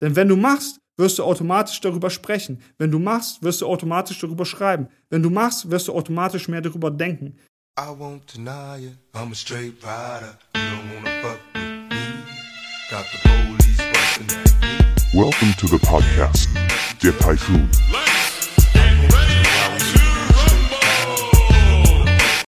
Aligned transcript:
Denn 0.00 0.14
wenn 0.14 0.28
du 0.28 0.36
machst, 0.36 0.78
wirst 0.96 1.18
du 1.18 1.24
automatisch 1.24 1.80
darüber 1.80 2.08
sprechen. 2.08 2.62
Wenn 2.78 2.92
du 2.92 3.00
machst, 3.00 3.42
wirst 3.42 3.62
du 3.62 3.66
automatisch 3.66 4.20
darüber 4.20 4.44
schreiben. 4.44 4.86
Wenn 5.10 5.24
du 5.24 5.30
machst, 5.30 5.70
wirst 5.70 5.88
du 5.88 5.92
automatisch 5.92 6.46
mehr 6.46 6.60
darüber 6.60 6.92
denken. 6.92 7.36
I 7.76 7.88
won't 7.98 8.32
deny 8.32 8.86
it. 8.86 8.98
I'm 9.12 9.32
a 9.32 9.34
straight 9.34 9.74
rider. 9.82 10.38
You 10.54 10.60
don't 10.60 10.94
wanna 10.94 11.10
fuck 11.20 11.40
with 11.54 11.62
me. 11.90 11.98
Got 12.90 13.06
the 13.10 13.18
police 13.28 13.78
busting 13.92 14.30
at 14.38 14.54
me. 14.62 15.20
Welcome 15.20 15.52
to 15.58 15.66
the 15.66 15.78
podcast, 15.78 16.48
der 17.02 17.18
Tycoon. 17.18 17.68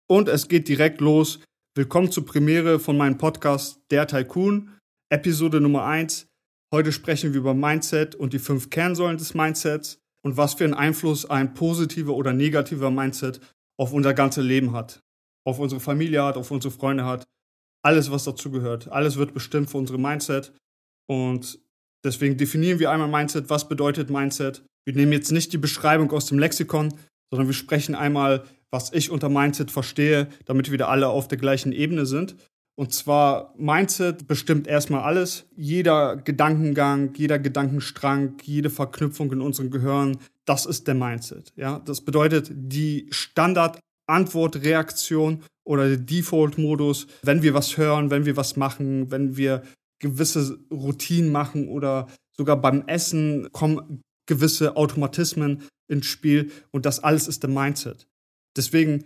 Und 0.06 0.28
es 0.28 0.46
geht 0.46 0.68
direkt 0.68 1.00
los. 1.00 1.40
Willkommen 1.74 2.12
zur 2.12 2.24
Premiere 2.24 2.78
von 2.78 2.96
meinem 2.96 3.18
Podcast 3.18 3.80
Der 3.90 4.06
Tycoon, 4.06 4.70
Episode 5.10 5.60
Nummer 5.60 5.84
1. 5.86 6.28
Heute 6.74 6.90
sprechen 6.90 7.34
wir 7.34 7.40
über 7.40 7.52
Mindset 7.52 8.14
und 8.14 8.32
die 8.32 8.38
fünf 8.38 8.70
Kernsäulen 8.70 9.18
des 9.18 9.34
Mindsets 9.34 9.98
und 10.24 10.38
was 10.38 10.54
für 10.54 10.64
einen 10.64 10.72
Einfluss 10.72 11.28
ein 11.28 11.52
positiver 11.52 12.14
oder 12.14 12.32
negativer 12.32 12.90
Mindset 12.90 13.40
auf 13.78 13.92
unser 13.92 14.14
ganzes 14.14 14.42
Leben 14.42 14.72
hat, 14.72 15.02
auf 15.46 15.58
unsere 15.58 15.82
Familie 15.82 16.24
hat, 16.24 16.38
auf 16.38 16.50
unsere 16.50 16.72
Freunde 16.72 17.04
hat, 17.04 17.24
alles, 17.84 18.10
was 18.10 18.24
dazu 18.24 18.50
gehört. 18.50 18.88
Alles 18.88 19.18
wird 19.18 19.34
bestimmt 19.34 19.68
für 19.68 19.76
unsere 19.76 19.98
Mindset 19.98 20.54
und 21.10 21.60
deswegen 22.06 22.38
definieren 22.38 22.78
wir 22.78 22.90
einmal 22.90 23.08
Mindset. 23.08 23.50
Was 23.50 23.68
bedeutet 23.68 24.08
Mindset? 24.08 24.64
Wir 24.86 24.94
nehmen 24.94 25.12
jetzt 25.12 25.30
nicht 25.30 25.52
die 25.52 25.58
Beschreibung 25.58 26.10
aus 26.10 26.24
dem 26.24 26.38
Lexikon, 26.38 26.94
sondern 27.30 27.48
wir 27.48 27.54
sprechen 27.54 27.94
einmal, 27.94 28.44
was 28.70 28.94
ich 28.94 29.10
unter 29.10 29.28
Mindset 29.28 29.70
verstehe, 29.70 30.28
damit 30.46 30.70
wir 30.70 30.78
da 30.78 30.88
alle 30.88 31.08
auf 31.08 31.28
der 31.28 31.36
gleichen 31.36 31.72
Ebene 31.72 32.06
sind. 32.06 32.34
Und 32.74 32.92
zwar 32.92 33.54
Mindset 33.58 34.26
bestimmt 34.26 34.66
erstmal 34.66 35.02
alles. 35.02 35.44
Jeder 35.56 36.16
Gedankengang, 36.16 37.12
jeder 37.14 37.38
Gedankenstrang, 37.38 38.38
jede 38.42 38.70
Verknüpfung 38.70 39.30
in 39.32 39.42
unserem 39.42 39.70
Gehirn, 39.70 40.16
das 40.46 40.64
ist 40.66 40.88
der 40.88 40.94
Mindset. 40.94 41.52
Ja, 41.56 41.80
das 41.80 42.00
bedeutet 42.00 42.50
die 42.52 43.08
Standard-Antwort-Reaktion 43.10 45.42
oder 45.64 45.88
der 45.88 45.98
Default-Modus, 45.98 47.06
wenn 47.22 47.42
wir 47.42 47.52
was 47.54 47.76
hören, 47.76 48.10
wenn 48.10 48.24
wir 48.24 48.36
was 48.36 48.56
machen, 48.56 49.10
wenn 49.10 49.36
wir 49.36 49.62
gewisse 50.00 50.58
Routinen 50.72 51.30
machen 51.30 51.68
oder 51.68 52.08
sogar 52.36 52.60
beim 52.60 52.82
Essen 52.88 53.48
kommen 53.52 54.02
gewisse 54.26 54.76
Automatismen 54.76 55.62
ins 55.88 56.06
Spiel 56.06 56.50
und 56.70 56.86
das 56.86 57.00
alles 57.00 57.28
ist 57.28 57.42
der 57.42 57.50
Mindset. 57.50 58.08
Deswegen 58.56 59.04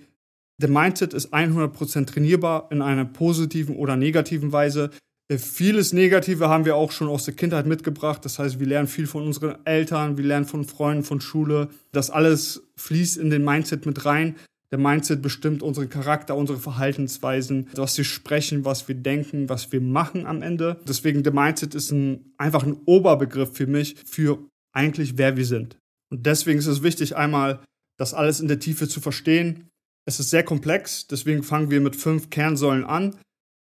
der 0.61 0.71
Mindset 0.71 1.13
ist 1.13 1.35
100% 1.35 2.07
trainierbar 2.07 2.69
in 2.71 2.83
einer 2.83 3.05
positiven 3.05 3.77
oder 3.77 3.97
negativen 3.97 4.53
Weise. 4.53 4.91
Äh, 5.29 5.39
vieles 5.39 5.93
Negative 5.93 6.49
haben 6.49 6.65
wir 6.65 6.77
auch 6.77 6.93
schon 6.93 7.09
aus 7.09 7.25
der 7.25 7.35
Kindheit 7.35 7.67
mitgebracht. 7.67 8.25
Das 8.25 8.39
heißt, 8.39 8.59
wir 8.59 8.67
lernen 8.67 8.89
viel 8.89 9.07
von 9.07 9.25
unseren 9.25 9.57
Eltern, 9.65 10.17
wir 10.17 10.25
lernen 10.25 10.47
von 10.47 10.65
Freunden, 10.65 11.05
von 11.05 11.21
Schule. 11.21 11.69
Das 11.93 12.11
alles 12.11 12.63
fließt 12.77 13.19
in 13.19 13.31
den 13.31 13.45
Mindset 13.45 13.87
mit 13.87 14.05
rein. 14.05 14.37
Der 14.73 14.79
Mindset 14.79 15.23
bestimmt 15.23 15.63
unseren 15.63 15.89
Charakter, 15.89 16.37
unsere 16.37 16.59
Verhaltensweisen, 16.59 17.69
was 17.77 17.97
wir 17.97 18.05
sprechen, 18.05 18.65
was 18.65 18.89
wir 18.89 18.97
denken, 18.97 19.49
was 19.49 19.71
wir 19.71 19.81
machen 19.81 20.27
am 20.27 20.43
Ende. 20.43 20.81
Deswegen 20.89 21.23
der 21.23 21.33
Mindset 21.33 21.75
ist 21.75 21.93
ein, 21.93 22.33
einfach 22.37 22.65
ein 22.65 22.77
Oberbegriff 22.85 23.53
für 23.53 23.69
mich 23.69 23.97
für 24.05 24.39
eigentlich 24.73 25.19
wer 25.19 25.37
wir 25.37 25.47
sind. 25.47 25.77
Und 26.11 26.27
deswegen 26.27 26.59
ist 26.59 26.67
es 26.67 26.83
wichtig, 26.83 27.17
einmal 27.17 27.61
das 27.97 28.13
alles 28.13 28.41
in 28.41 28.49
der 28.49 28.59
Tiefe 28.59 28.89
zu 28.89 29.01
verstehen, 29.01 29.69
es 30.07 30.21
ist 30.21 30.31
sehr 30.31 30.45
komplex, 30.45 31.07
deswegen 31.09 31.43
fangen 31.43 31.71
wir 31.71 31.81
mit 31.81 31.97
fünf 31.97 32.31
Kernsäulen 32.31 32.85
an. 32.85 33.17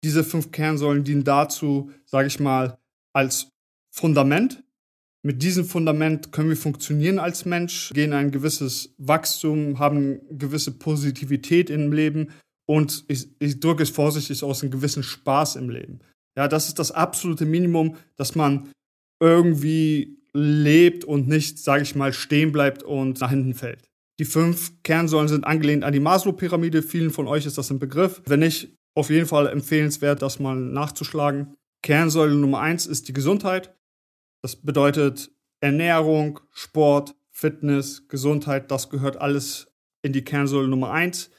Diese 0.03 0.23
fünf 0.23 0.52
Kernsäulen 0.52 1.05
dienen 1.05 1.23
dazu, 1.23 1.91
sage 2.05 2.27
ich 2.27 2.39
mal, 2.39 2.77
als 3.13 3.49
Fundament. 3.95 4.64
Mit 5.25 5.41
diesem 5.41 5.64
Fundament 5.64 6.33
können 6.33 6.49
wir 6.49 6.58
funktionieren 6.58 7.17
als 7.17 7.45
Mensch, 7.45 7.91
gehen 7.94 8.11
ein 8.11 8.31
gewisses 8.31 8.94
Wachstum, 8.97 9.80
haben 9.80 9.97
eine 9.97 10.38
gewisse 10.38 10.71
Positivität 10.71 11.69
im 11.69 11.94
Leben 11.94 12.33
und 12.65 13.05
ich, 13.08 13.30
ich 13.39 13.61
drücke 13.61 13.83
es 13.83 13.89
vorsichtig 13.89 14.43
aus, 14.43 14.61
einen 14.61 14.71
gewissen 14.71 15.04
Spaß 15.04 15.55
im 15.55 15.70
Leben. 15.70 15.99
Ja, 16.36 16.49
das 16.49 16.67
ist 16.67 16.80
das 16.80 16.92
absolute 16.92 17.45
Minimum, 17.45 17.95
dass 18.17 18.36
man 18.36 18.70
irgendwie 19.21 20.17
lebt 20.33 21.05
und 21.05 21.30
nicht, 21.30 21.60
sage 21.60 21.83
ich 21.83 21.95
mal, 21.95 22.11
stehen 22.11 22.52
bleibt 22.52 22.83
und 22.83 23.21
nach 23.21 23.30
hinten 23.30 23.54
fällt. 23.54 23.92
Die 24.19 24.25
fünf 24.25 24.73
Kernsäulen 24.83 25.27
sind 25.27 25.45
angelehnt 25.45 25.83
an 25.83 25.93
die 25.93 25.99
Maslow-Pyramide. 25.99 26.83
Vielen 26.83 27.11
von 27.11 27.27
euch 27.27 27.45
ist 27.45 27.57
das 27.57 27.71
ein 27.71 27.79
Begriff. 27.79 28.21
Wenn 28.25 28.41
nicht, 28.41 28.75
auf 28.95 29.09
jeden 29.09 29.25
Fall 29.25 29.47
empfehlenswert, 29.47 30.21
das 30.21 30.39
mal 30.39 30.55
nachzuschlagen. 30.55 31.55
Kernsäule 31.81 32.35
Nummer 32.35 32.59
eins 32.59 32.85
ist 32.85 33.07
die 33.07 33.13
Gesundheit. 33.13 33.75
Das 34.43 34.55
bedeutet 34.55 35.31
Ernährung, 35.61 36.39
Sport, 36.51 37.15
Fitness, 37.31 38.07
Gesundheit. 38.07 38.69
Das 38.69 38.89
gehört 38.89 39.17
alles 39.17 39.67
in 40.03 40.13
die 40.13 40.23
Kernsäule 40.23 40.67
Nummer 40.67 40.91
eins. 40.91 41.31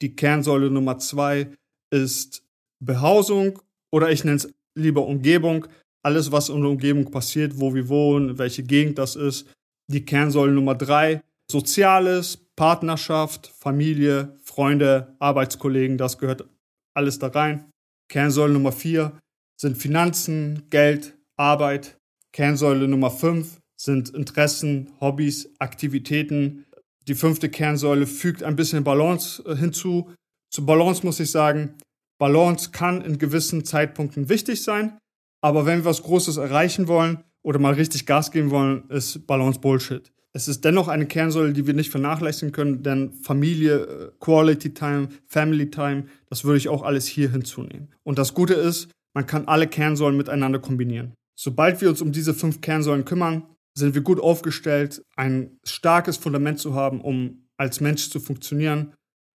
Die 0.00 0.14
Kernsäule 0.14 0.70
Nummer 0.70 0.98
zwei 0.98 1.50
ist 1.90 2.44
Behausung 2.78 3.60
oder 3.90 4.10
ich 4.10 4.22
nenne 4.22 4.36
es 4.36 4.54
lieber 4.74 5.06
Umgebung. 5.06 5.66
Alles, 6.02 6.30
was 6.30 6.50
in 6.50 6.60
der 6.60 6.70
Umgebung 6.70 7.10
passiert, 7.10 7.58
wo 7.58 7.74
wir 7.74 7.88
wohnen, 7.88 8.38
welche 8.38 8.62
Gegend 8.62 8.98
das 8.98 9.16
ist. 9.16 9.48
Die 9.90 10.04
Kernsäule 10.04 10.52
Nummer 10.52 10.74
drei 10.74 11.22
Soziales, 11.50 12.38
Partnerschaft, 12.56 13.52
Familie, 13.58 14.36
Freunde, 14.42 15.14
Arbeitskollegen, 15.18 15.98
das 15.98 16.18
gehört 16.18 16.48
alles 16.94 17.18
da 17.18 17.28
rein. 17.28 17.70
Kernsäule 18.08 18.52
Nummer 18.52 18.72
vier 18.72 19.18
sind 19.60 19.76
Finanzen, 19.76 20.64
Geld, 20.70 21.16
Arbeit. 21.36 21.98
Kernsäule 22.32 22.88
Nummer 22.88 23.10
fünf 23.10 23.60
sind 23.76 24.10
Interessen, 24.10 24.90
Hobbys, 25.00 25.50
Aktivitäten. 25.58 26.66
Die 27.08 27.14
fünfte 27.14 27.48
Kernsäule 27.48 28.06
fügt 28.06 28.42
ein 28.42 28.56
bisschen 28.56 28.84
Balance 28.84 29.42
äh, 29.46 29.56
hinzu. 29.56 30.10
Zu 30.50 30.64
Balance 30.64 31.04
muss 31.04 31.20
ich 31.20 31.30
sagen, 31.30 31.76
Balance 32.18 32.70
kann 32.70 33.02
in 33.02 33.18
gewissen 33.18 33.64
Zeitpunkten 33.64 34.28
wichtig 34.28 34.62
sein, 34.62 34.98
aber 35.42 35.66
wenn 35.66 35.80
wir 35.80 35.84
was 35.86 36.02
Großes 36.02 36.38
erreichen 36.38 36.88
wollen 36.88 37.22
oder 37.42 37.58
mal 37.58 37.74
richtig 37.74 38.06
Gas 38.06 38.30
geben 38.30 38.50
wollen, 38.50 38.88
ist 38.88 39.26
Balance 39.26 39.60
Bullshit. 39.60 40.12
Es 40.36 40.48
ist 40.48 40.66
dennoch 40.66 40.88
eine 40.88 41.06
Kernsäule, 41.06 41.54
die 41.54 41.66
wir 41.66 41.72
nicht 41.72 41.90
vernachlässigen 41.90 42.52
können, 42.52 42.82
denn 42.82 43.14
Familie, 43.22 43.76
äh, 43.76 44.10
Quality 44.20 44.74
Time, 44.74 45.08
Family 45.26 45.70
Time, 45.70 46.04
das 46.28 46.44
würde 46.44 46.58
ich 46.58 46.68
auch 46.68 46.82
alles 46.82 47.06
hier 47.06 47.30
hinzunehmen. 47.30 47.88
Und 48.02 48.18
das 48.18 48.34
Gute 48.34 48.52
ist, 48.52 48.90
man 49.14 49.24
kann 49.24 49.48
alle 49.48 49.66
Kernsäulen 49.66 50.14
miteinander 50.14 50.58
kombinieren. 50.58 51.14
Sobald 51.38 51.80
wir 51.80 51.88
uns 51.88 52.02
um 52.02 52.12
diese 52.12 52.34
fünf 52.34 52.60
Kernsäulen 52.60 53.06
kümmern, 53.06 53.44
sind 53.72 53.94
wir 53.94 54.02
gut 54.02 54.20
aufgestellt, 54.20 55.02
ein 55.16 55.56
starkes 55.64 56.18
Fundament 56.18 56.58
zu 56.58 56.74
haben, 56.74 57.00
um 57.00 57.46
als 57.56 57.80
Mensch 57.80 58.10
zu 58.10 58.20
funktionieren, 58.20 58.92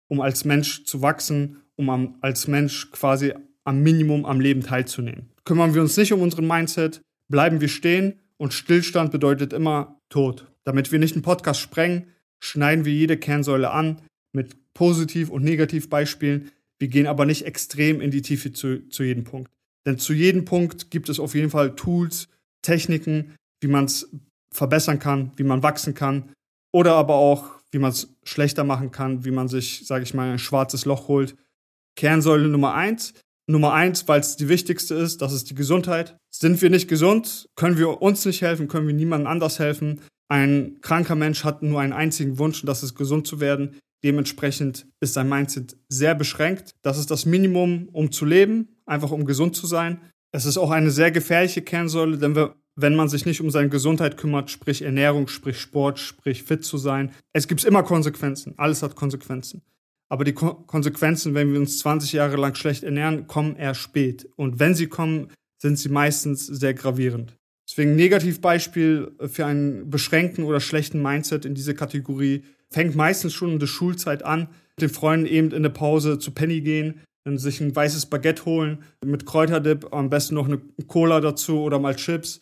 um 0.09 0.21
als 0.21 0.45
Mensch 0.45 0.85
zu 0.85 1.01
wachsen, 1.01 1.63
um 1.77 2.19
als 2.21 2.47
Mensch 2.47 2.91
quasi 2.91 3.33
am 3.65 3.83
Minimum 3.83 4.27
am 4.27 4.39
Leben 4.39 4.63
teilzunehmen. 4.63 5.31
Kümmern 5.47 5.73
wir 5.73 5.81
uns 5.81 5.97
nicht 5.97 6.13
um 6.13 6.21
unseren 6.21 6.47
Mindset, 6.47 7.01
bleiben 7.31 7.63
wir 7.63 7.69
stehen 7.69 8.21
und 8.37 8.53
Stillstand 8.53 9.13
bedeutet 9.13 9.55
immer 9.55 9.99
Tod. 10.11 10.51
Damit 10.71 10.93
wir 10.93 11.01
nicht 11.01 11.17
einen 11.17 11.25
Podcast 11.25 11.59
sprengen, 11.59 12.07
schneiden 12.39 12.85
wir 12.85 12.93
jede 12.93 13.17
Kernsäule 13.17 13.73
an 13.73 14.01
mit 14.33 14.73
Positiv- 14.73 15.29
und 15.29 15.43
Negativbeispielen. 15.43 16.53
Wir 16.79 16.87
gehen 16.87 17.09
aber 17.09 17.27
nicht 17.27 17.45
extrem 17.45 18.01
in 18.01 18.13
die 18.13 18.23
Tiefe 18.23 18.53
zu, 18.53 18.89
zu 18.89 19.03
jedem 19.03 19.25
Punkt. 19.25 19.51
Denn 19.85 19.99
zu 19.99 20.13
jedem 20.13 20.45
Punkt 20.45 20.93
gibt 20.93 21.09
es 21.09 21.19
auf 21.19 21.35
jeden 21.35 21.51
Fall 21.51 21.75
Tools, 21.75 22.29
Techniken, 22.63 23.35
wie 23.61 23.67
man 23.67 23.87
es 23.87 24.11
verbessern 24.55 25.01
kann, 25.01 25.33
wie 25.35 25.43
man 25.43 25.65
wachsen 25.65 25.95
kann 25.95 26.31
oder 26.73 26.95
aber 26.95 27.17
auch, 27.17 27.59
wie 27.73 27.81
man 27.81 27.91
es 27.91 28.15
schlechter 28.23 28.63
machen 28.63 28.93
kann, 28.93 29.25
wie 29.25 29.33
man 29.33 29.49
sich, 29.49 29.89
sage 29.89 30.05
ich 30.05 30.15
mal, 30.15 30.31
ein 30.31 30.39
schwarzes 30.39 30.85
Loch 30.85 31.09
holt. 31.09 31.35
Kernsäule 31.97 32.47
Nummer 32.47 32.75
eins. 32.75 33.13
Nummer 33.49 33.73
eins, 33.73 34.07
weil 34.07 34.21
es 34.21 34.37
die 34.37 34.49
wichtigste 34.49 34.95
ist, 34.95 35.21
das 35.21 35.33
ist 35.33 35.51
die 35.51 35.57
Gesundheit. 35.57 36.17
Sind 36.33 36.63
wir 36.63 36.71
nicht 36.71 36.87
gesund, 36.87 37.49
können 37.57 37.77
wir 37.77 38.01
uns 38.01 38.25
nicht 38.25 38.43
helfen, 38.43 38.69
können 38.69 38.87
wir 38.87 38.95
niemandem 38.95 39.27
anders 39.27 39.59
helfen. 39.59 40.01
Ein 40.31 40.79
kranker 40.81 41.17
Mensch 41.17 41.43
hat 41.43 41.63
nur 41.63 41.81
einen 41.81 41.93
einzigen 41.93 42.39
Wunsch 42.39 42.63
und 42.63 42.69
das 42.69 42.85
ist 42.85 42.95
gesund 42.95 43.27
zu 43.27 43.41
werden. 43.41 43.77
Dementsprechend 44.05 44.87
ist 45.01 45.15
sein 45.15 45.29
Mindset 45.29 45.77
sehr 45.89 46.15
beschränkt. 46.15 46.77
Das 46.83 46.99
ist 46.99 47.11
das 47.11 47.27
Minimum, 47.27 47.89
um 47.93 48.13
zu 48.13 48.25
leben, 48.25 48.69
einfach 48.87 49.11
um 49.11 49.25
gesund 49.25 49.57
zu 49.57 49.67
sein. 49.67 50.01
Es 50.33 50.47
ist 50.47 50.57
auch 50.57 50.71
eine 50.71 50.93
sehr 50.93 51.11
gefährliche 51.11 51.63
Kernsäule, 51.63 52.17
denn 52.17 52.37
wenn 52.77 52.95
man 52.95 53.09
sich 53.09 53.27
nicht 53.27 53.41
um 53.41 53.51
seine 53.51 53.69
Gesundheit 53.69 54.17
kümmert, 54.17 54.51
sprich 54.51 54.83
Ernährung, 54.83 55.27
sprich 55.27 55.59
Sport, 55.59 55.99
sprich 55.99 56.45
fit 56.45 56.65
zu 56.65 56.79
sein, 56.79 57.11
es 57.33 57.49
gibt 57.49 57.65
immer 57.65 57.83
Konsequenzen. 57.83 58.55
Alles 58.57 58.85
hat 58.85 58.95
Konsequenzen. 58.95 59.63
Aber 60.09 60.25
die 60.25 60.33
Ko 60.33 60.55
Konsequenzen, 60.55 61.35
wenn 61.35 61.53
wir 61.53 61.59
uns 61.59 61.79
20 61.79 62.13
Jahre 62.13 62.37
lang 62.37 62.55
schlecht 62.55 62.85
ernähren, 62.85 63.27
kommen 63.27 63.57
eher 63.57 63.75
spät. 63.75 64.29
Und 64.37 64.61
wenn 64.61 64.75
sie 64.75 64.87
kommen, 64.87 65.29
sind 65.61 65.77
sie 65.77 65.89
meistens 65.89 66.47
sehr 66.47 66.75
gravierend. 66.75 67.37
Deswegen 67.71 67.95
Negativbeispiel 67.95 69.13
für 69.29 69.47
einen 69.47 69.91
beschränkten 69.91 70.43
oder 70.43 70.59
schlechten 70.59 71.01
Mindset 71.01 71.45
in 71.45 71.55
diese 71.55 71.75
Kategorie 71.75 72.43
fängt 72.69 72.97
meistens 72.97 73.33
schon 73.33 73.53
in 73.53 73.59
der 73.61 73.69
Schulzeit 73.69 74.25
an, 74.25 74.49
mit 74.77 74.83
den 74.83 74.89
Freunden 74.89 75.27
eben 75.27 75.53
in 75.53 75.63
der 75.63 75.71
Pause 75.71 76.19
zu 76.19 76.33
Penny 76.33 76.63
gehen, 76.63 77.01
sich 77.25 77.61
ein 77.61 77.75
weißes 77.75 78.07
Baguette 78.07 78.45
holen, 78.45 78.83
mit 79.05 79.25
Kräuterdip, 79.25 79.93
am 79.93 80.11
besten 80.11 80.35
noch 80.35 80.47
eine 80.47 80.61
Cola 80.89 81.21
dazu 81.21 81.61
oder 81.61 81.79
mal 81.79 81.95
Chips. 81.95 82.41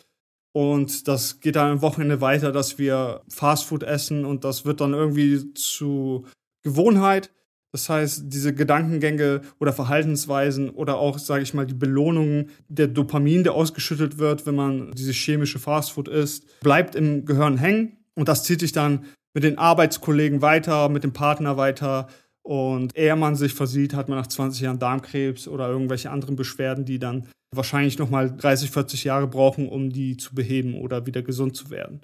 Und 0.53 1.07
das 1.09 1.41
geht 1.41 1.57
dann 1.57 1.73
am 1.73 1.83
Wochenende 1.83 2.23
weiter, 2.23 2.51
dass 2.51 2.79
wir 2.79 3.21
Fastfood 3.29 3.83
essen 3.83 4.25
und 4.25 4.45
das 4.45 4.65
wird 4.65 4.81
dann 4.81 4.95
irgendwie 4.95 5.53
zu 5.53 6.25
Gewohnheit. 6.63 7.31
Das 7.73 7.89
heißt, 7.89 8.25
diese 8.27 8.55
Gedankengänge 8.55 9.43
oder 9.59 9.73
Verhaltensweisen 9.73 10.71
oder 10.71 10.97
auch, 10.97 11.19
sage 11.19 11.43
ich 11.43 11.53
mal, 11.53 11.67
die 11.67 11.75
Belohnungen, 11.75 12.51
der 12.69 12.87
Dopamin, 12.87 13.45
der 13.45 13.53
ausgeschüttet 13.53 14.19
wird, 14.19 14.47
wenn 14.47 14.55
man 14.55 14.93
diese 14.93 15.13
chemische 15.13 15.59
Fastfood 15.59 16.09
isst, 16.09 16.61
bleibt 16.61 16.95
im 16.95 17.27
Gehirn 17.27 17.59
hängen 17.59 17.99
und 18.15 18.29
das 18.29 18.45
zieht 18.45 18.61
sich 18.61 18.73
dann 18.73 19.05
mit 19.35 19.45
den 19.45 19.59
Arbeitskollegen 19.59 20.43
weiter, 20.43 20.89
mit 20.89 21.05
dem 21.05 21.13
Partner 21.13 21.57
weiter. 21.57 22.09
Und 22.43 22.97
ehe 22.97 23.15
man 23.15 23.37
sich 23.37 23.53
versieht, 23.53 23.95
hat 23.95 24.09
man 24.09 24.19
nach 24.19 24.27
20 24.27 24.63
Jahren 24.63 24.79
Darmkrebs 24.79 25.47
oder 25.47 25.69
irgendwelche 25.69 26.11
anderen 26.11 26.35
Beschwerden, 26.35 26.87
die 26.87 26.99
dann 26.99 27.29
wahrscheinlich 27.55 27.99
nochmal 27.99 28.35
30, 28.35 28.71
40 28.71 29.05
Jahre 29.05 29.29
brauchen, 29.29 29.69
um 29.69 29.91
die 29.91 30.17
zu 30.17 30.35
beheben 30.35 30.75
oder 30.75 31.07
wieder 31.07 31.23
gesund 31.23 31.55
zu 31.55 31.71
werden. 31.71 32.01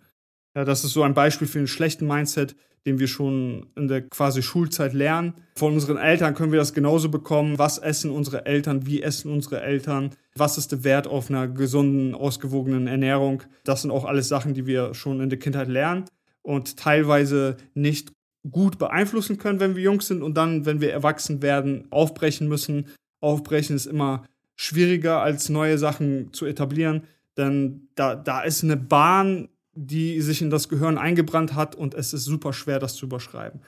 Ja, 0.54 0.64
das 0.64 0.84
ist 0.84 0.92
so 0.92 1.02
ein 1.02 1.14
Beispiel 1.14 1.48
für 1.48 1.58
einen 1.58 1.66
schlechten 1.66 2.06
Mindset, 2.06 2.54
den 2.86 2.98
wir 2.98 3.08
schon 3.08 3.66
in 3.76 3.88
der 3.88 4.02
quasi 4.02 4.42
Schulzeit 4.42 4.92
lernen. 4.92 5.34
Von 5.56 5.72
unseren 5.72 5.96
Eltern 5.96 6.34
können 6.34 6.52
wir 6.52 6.58
das 6.58 6.74
genauso 6.74 7.08
bekommen. 7.08 7.58
Was 7.58 7.78
essen 7.78 8.10
unsere 8.10 8.46
Eltern? 8.46 8.86
Wie 8.86 9.02
essen 9.02 9.32
unsere 9.32 9.62
Eltern? 9.62 10.10
Was 10.36 10.58
ist 10.58 10.70
der 10.72 10.84
Wert 10.84 11.06
auf 11.06 11.30
einer 11.30 11.48
gesunden, 11.48 12.14
ausgewogenen 12.14 12.86
Ernährung? 12.86 13.42
Das 13.64 13.82
sind 13.82 13.90
auch 13.90 14.04
alles 14.04 14.28
Sachen, 14.28 14.54
die 14.54 14.66
wir 14.66 14.94
schon 14.94 15.20
in 15.20 15.30
der 15.30 15.38
Kindheit 15.38 15.68
lernen 15.68 16.04
und 16.42 16.76
teilweise 16.76 17.56
nicht 17.72 18.12
gut 18.50 18.78
beeinflussen 18.78 19.38
können, 19.38 19.60
wenn 19.60 19.74
wir 19.74 19.82
jung 19.82 20.02
sind 20.02 20.22
und 20.22 20.36
dann, 20.36 20.66
wenn 20.66 20.80
wir 20.80 20.92
erwachsen 20.92 21.40
werden, 21.40 21.86
aufbrechen 21.90 22.48
müssen. 22.48 22.88
Aufbrechen 23.20 23.74
ist 23.74 23.86
immer 23.86 24.26
schwieriger 24.54 25.22
als 25.22 25.48
neue 25.48 25.78
Sachen 25.78 26.32
zu 26.34 26.44
etablieren, 26.44 27.04
denn 27.38 27.88
da, 27.94 28.14
da 28.14 28.42
ist 28.42 28.62
eine 28.62 28.76
Bahn, 28.76 29.48
die 29.74 30.20
sich 30.20 30.42
in 30.42 30.50
das 30.50 30.68
Gehirn 30.68 30.98
eingebrannt 30.98 31.54
hat 31.54 31.74
und 31.74 31.94
es 31.94 32.12
ist 32.12 32.24
super 32.24 32.52
schwer, 32.52 32.78
das 32.78 32.94
zu 32.94 33.06
überschreiben. 33.06 33.60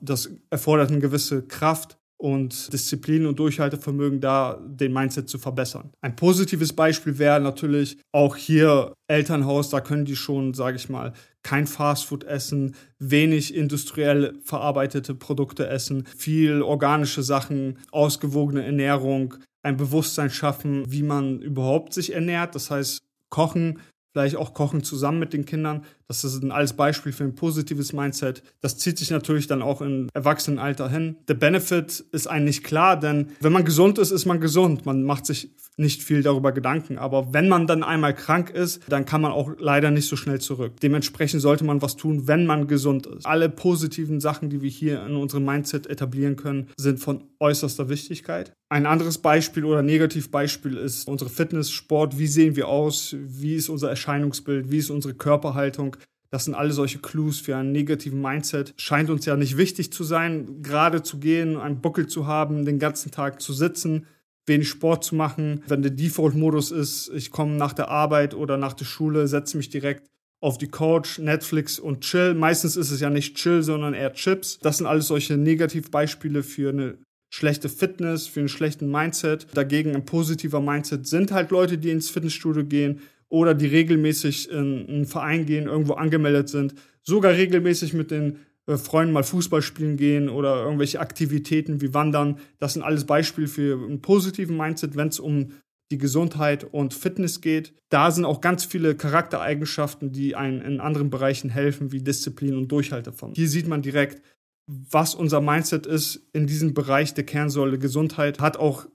Das 0.00 0.30
erfordert 0.50 0.90
eine 0.90 1.00
gewisse 1.00 1.42
Kraft 1.42 1.98
und 2.20 2.72
Disziplin 2.72 3.26
und 3.26 3.38
Durchhaltevermögen 3.38 4.20
da, 4.20 4.60
den 4.60 4.92
Mindset 4.92 5.28
zu 5.28 5.38
verbessern. 5.38 5.92
Ein 6.00 6.16
positives 6.16 6.72
Beispiel 6.72 7.18
wäre 7.18 7.40
natürlich 7.40 7.96
auch 8.12 8.34
hier 8.34 8.92
Elternhaus, 9.06 9.70
da 9.70 9.80
können 9.80 10.04
die 10.04 10.16
schon, 10.16 10.52
sage 10.52 10.76
ich 10.76 10.88
mal, 10.88 11.12
kein 11.44 11.68
Fastfood 11.68 12.24
essen, 12.24 12.74
wenig 12.98 13.54
industriell 13.54 14.34
verarbeitete 14.42 15.14
Produkte 15.14 15.68
essen, 15.68 16.04
viel 16.16 16.60
organische 16.60 17.22
Sachen, 17.22 17.78
ausgewogene 17.92 18.64
Ernährung, 18.64 19.34
ein 19.62 19.76
Bewusstsein 19.76 20.30
schaffen, 20.30 20.90
wie 20.90 21.04
man 21.04 21.40
überhaupt 21.40 21.92
sich 21.92 22.12
ernährt. 22.12 22.56
Das 22.56 22.70
heißt, 22.70 23.00
kochen, 23.30 23.78
vielleicht 24.18 24.36
auch 24.36 24.52
kochen 24.52 24.82
zusammen 24.82 25.20
mit 25.20 25.32
den 25.32 25.44
Kindern. 25.44 25.84
Das 26.08 26.24
ist 26.24 26.42
ein 26.42 26.52
alles 26.52 26.72
Beispiel 26.72 27.12
für 27.12 27.24
ein 27.24 27.34
positives 27.34 27.92
Mindset. 27.92 28.42
Das 28.62 28.78
zieht 28.78 28.96
sich 28.96 29.10
natürlich 29.10 29.46
dann 29.46 29.60
auch 29.60 29.82
im 29.82 30.08
Erwachsenenalter 30.14 30.88
hin. 30.88 31.16
Der 31.28 31.34
Benefit 31.34 32.02
ist 32.12 32.26
eigentlich 32.26 32.64
klar, 32.64 32.98
denn 32.98 33.28
wenn 33.40 33.52
man 33.52 33.66
gesund 33.66 33.98
ist, 33.98 34.10
ist 34.10 34.24
man 34.24 34.40
gesund. 34.40 34.86
Man 34.86 35.02
macht 35.02 35.26
sich 35.26 35.50
nicht 35.78 36.02
viel 36.02 36.22
darüber 36.22 36.52
Gedanken. 36.52 36.98
Aber 36.98 37.32
wenn 37.32 37.48
man 37.48 37.66
dann 37.66 37.82
einmal 37.82 38.14
krank 38.14 38.50
ist, 38.50 38.80
dann 38.88 39.04
kann 39.04 39.20
man 39.20 39.32
auch 39.32 39.52
leider 39.58 39.90
nicht 39.90 40.08
so 40.08 40.16
schnell 40.16 40.40
zurück. 40.40 40.80
Dementsprechend 40.80 41.40
sollte 41.40 41.64
man 41.64 41.80
was 41.80 41.96
tun, 41.96 42.26
wenn 42.26 42.46
man 42.46 42.66
gesund 42.66 43.06
ist. 43.06 43.26
Alle 43.26 43.48
positiven 43.48 44.20
Sachen, 44.20 44.50
die 44.50 44.60
wir 44.60 44.70
hier 44.70 45.04
in 45.06 45.14
unserem 45.14 45.44
Mindset 45.44 45.86
etablieren 45.86 46.36
können, 46.36 46.68
sind 46.76 46.98
von 46.98 47.24
äußerster 47.38 47.88
Wichtigkeit. 47.88 48.52
Ein 48.70 48.86
anderes 48.86 49.18
Beispiel 49.18 49.64
oder 49.64 49.82
Negativbeispiel 49.82 50.76
ist 50.76 51.08
unsere 51.08 51.30
Fitness, 51.30 51.70
Sport. 51.70 52.18
Wie 52.18 52.26
sehen 52.26 52.56
wir 52.56 52.68
aus? 52.68 53.14
Wie 53.18 53.54
ist 53.54 53.68
unser 53.68 53.88
Erscheinungsbild? 53.88 54.70
Wie 54.70 54.78
ist 54.78 54.90
unsere 54.90 55.14
Körperhaltung? 55.14 55.96
Das 56.30 56.44
sind 56.44 56.54
alle 56.54 56.72
solche 56.72 56.98
Clues 56.98 57.40
für 57.40 57.56
einen 57.56 57.72
negativen 57.72 58.20
Mindset. 58.20 58.74
Scheint 58.76 59.10
uns 59.10 59.24
ja 59.24 59.36
nicht 59.36 59.56
wichtig 59.56 59.92
zu 59.92 60.04
sein, 60.04 60.62
gerade 60.62 61.02
zu 61.02 61.18
gehen, 61.18 61.56
einen 61.56 61.80
Buckel 61.80 62.06
zu 62.06 62.26
haben, 62.26 62.64
den 62.64 62.78
ganzen 62.78 63.10
Tag 63.10 63.40
zu 63.40 63.52
sitzen 63.52 64.06
wenig 64.48 64.68
Sport 64.68 65.04
zu 65.04 65.14
machen. 65.14 65.62
Wenn 65.68 65.82
der 65.82 65.92
Default-Modus 65.92 66.72
ist, 66.72 67.10
ich 67.14 67.30
komme 67.30 67.54
nach 67.54 67.72
der 67.72 67.88
Arbeit 67.88 68.34
oder 68.34 68.56
nach 68.56 68.72
der 68.72 68.86
Schule, 68.86 69.28
setze 69.28 69.56
mich 69.56 69.68
direkt 69.68 70.08
auf 70.40 70.58
die 70.58 70.68
Couch, 70.68 71.18
Netflix 71.18 71.78
und 71.78 72.00
chill. 72.00 72.34
Meistens 72.34 72.76
ist 72.76 72.90
es 72.90 73.00
ja 73.00 73.10
nicht 73.10 73.36
chill, 73.36 73.62
sondern 73.62 73.94
eher 73.94 74.12
Chips. 74.12 74.58
Das 74.60 74.78
sind 74.78 74.86
alles 74.86 75.08
solche 75.08 75.36
Negativbeispiele 75.36 76.42
für 76.42 76.70
eine 76.70 76.98
schlechte 77.30 77.68
Fitness, 77.68 78.26
für 78.26 78.40
einen 78.40 78.48
schlechten 78.48 78.90
Mindset. 78.90 79.46
Dagegen 79.54 79.94
ein 79.94 80.04
positiver 80.04 80.60
Mindset 80.60 81.06
sind 81.06 81.30
halt 81.32 81.50
Leute, 81.50 81.76
die 81.76 81.90
ins 81.90 82.10
Fitnessstudio 82.10 82.64
gehen 82.64 83.00
oder 83.28 83.54
die 83.54 83.66
regelmäßig 83.66 84.50
in 84.50 84.86
einen 84.88 85.06
Verein 85.06 85.46
gehen, 85.46 85.66
irgendwo 85.66 85.94
angemeldet 85.94 86.48
sind, 86.48 86.74
sogar 87.02 87.32
regelmäßig 87.32 87.92
mit 87.92 88.10
den 88.10 88.38
äh, 88.66 88.76
Freunden 88.76 89.12
mal 89.12 89.24
Fußball 89.24 89.62
spielen 89.62 89.96
gehen 89.96 90.28
oder 90.28 90.62
irgendwelche 90.62 91.00
Aktivitäten 91.00 91.80
wie 91.80 91.94
Wandern. 91.94 92.38
Das 92.58 92.74
sind 92.74 92.82
alles 92.82 93.04
Beispiele 93.04 93.48
für 93.48 93.82
einen 93.82 94.00
positiven 94.00 94.56
Mindset, 94.56 94.96
wenn 94.96 95.08
es 95.08 95.18
um 95.18 95.52
die 95.90 95.98
Gesundheit 95.98 96.64
und 96.64 96.92
Fitness 96.92 97.40
geht. 97.40 97.72
Da 97.88 98.10
sind 98.10 98.26
auch 98.26 98.42
ganz 98.42 98.64
viele 98.64 98.94
Charaktereigenschaften, 98.94 100.12
die 100.12 100.36
einen 100.36 100.60
in 100.60 100.80
anderen 100.80 101.08
Bereichen 101.08 101.48
helfen, 101.48 101.92
wie 101.92 102.02
Disziplin 102.02 102.56
und 102.56 102.70
Durchhaltevermögen. 102.70 103.36
Hier 103.36 103.48
sieht 103.48 103.68
man 103.68 103.80
direkt, 103.80 104.22
was 104.66 105.14
unser 105.14 105.40
Mindset 105.40 105.86
ist 105.86 106.28
in 106.34 106.46
diesem 106.46 106.74
Bereich 106.74 107.14
der 107.14 107.24
Kernsäule 107.24 107.78
Gesundheit, 107.78 108.38
hat 108.38 108.58
auch 108.58 108.86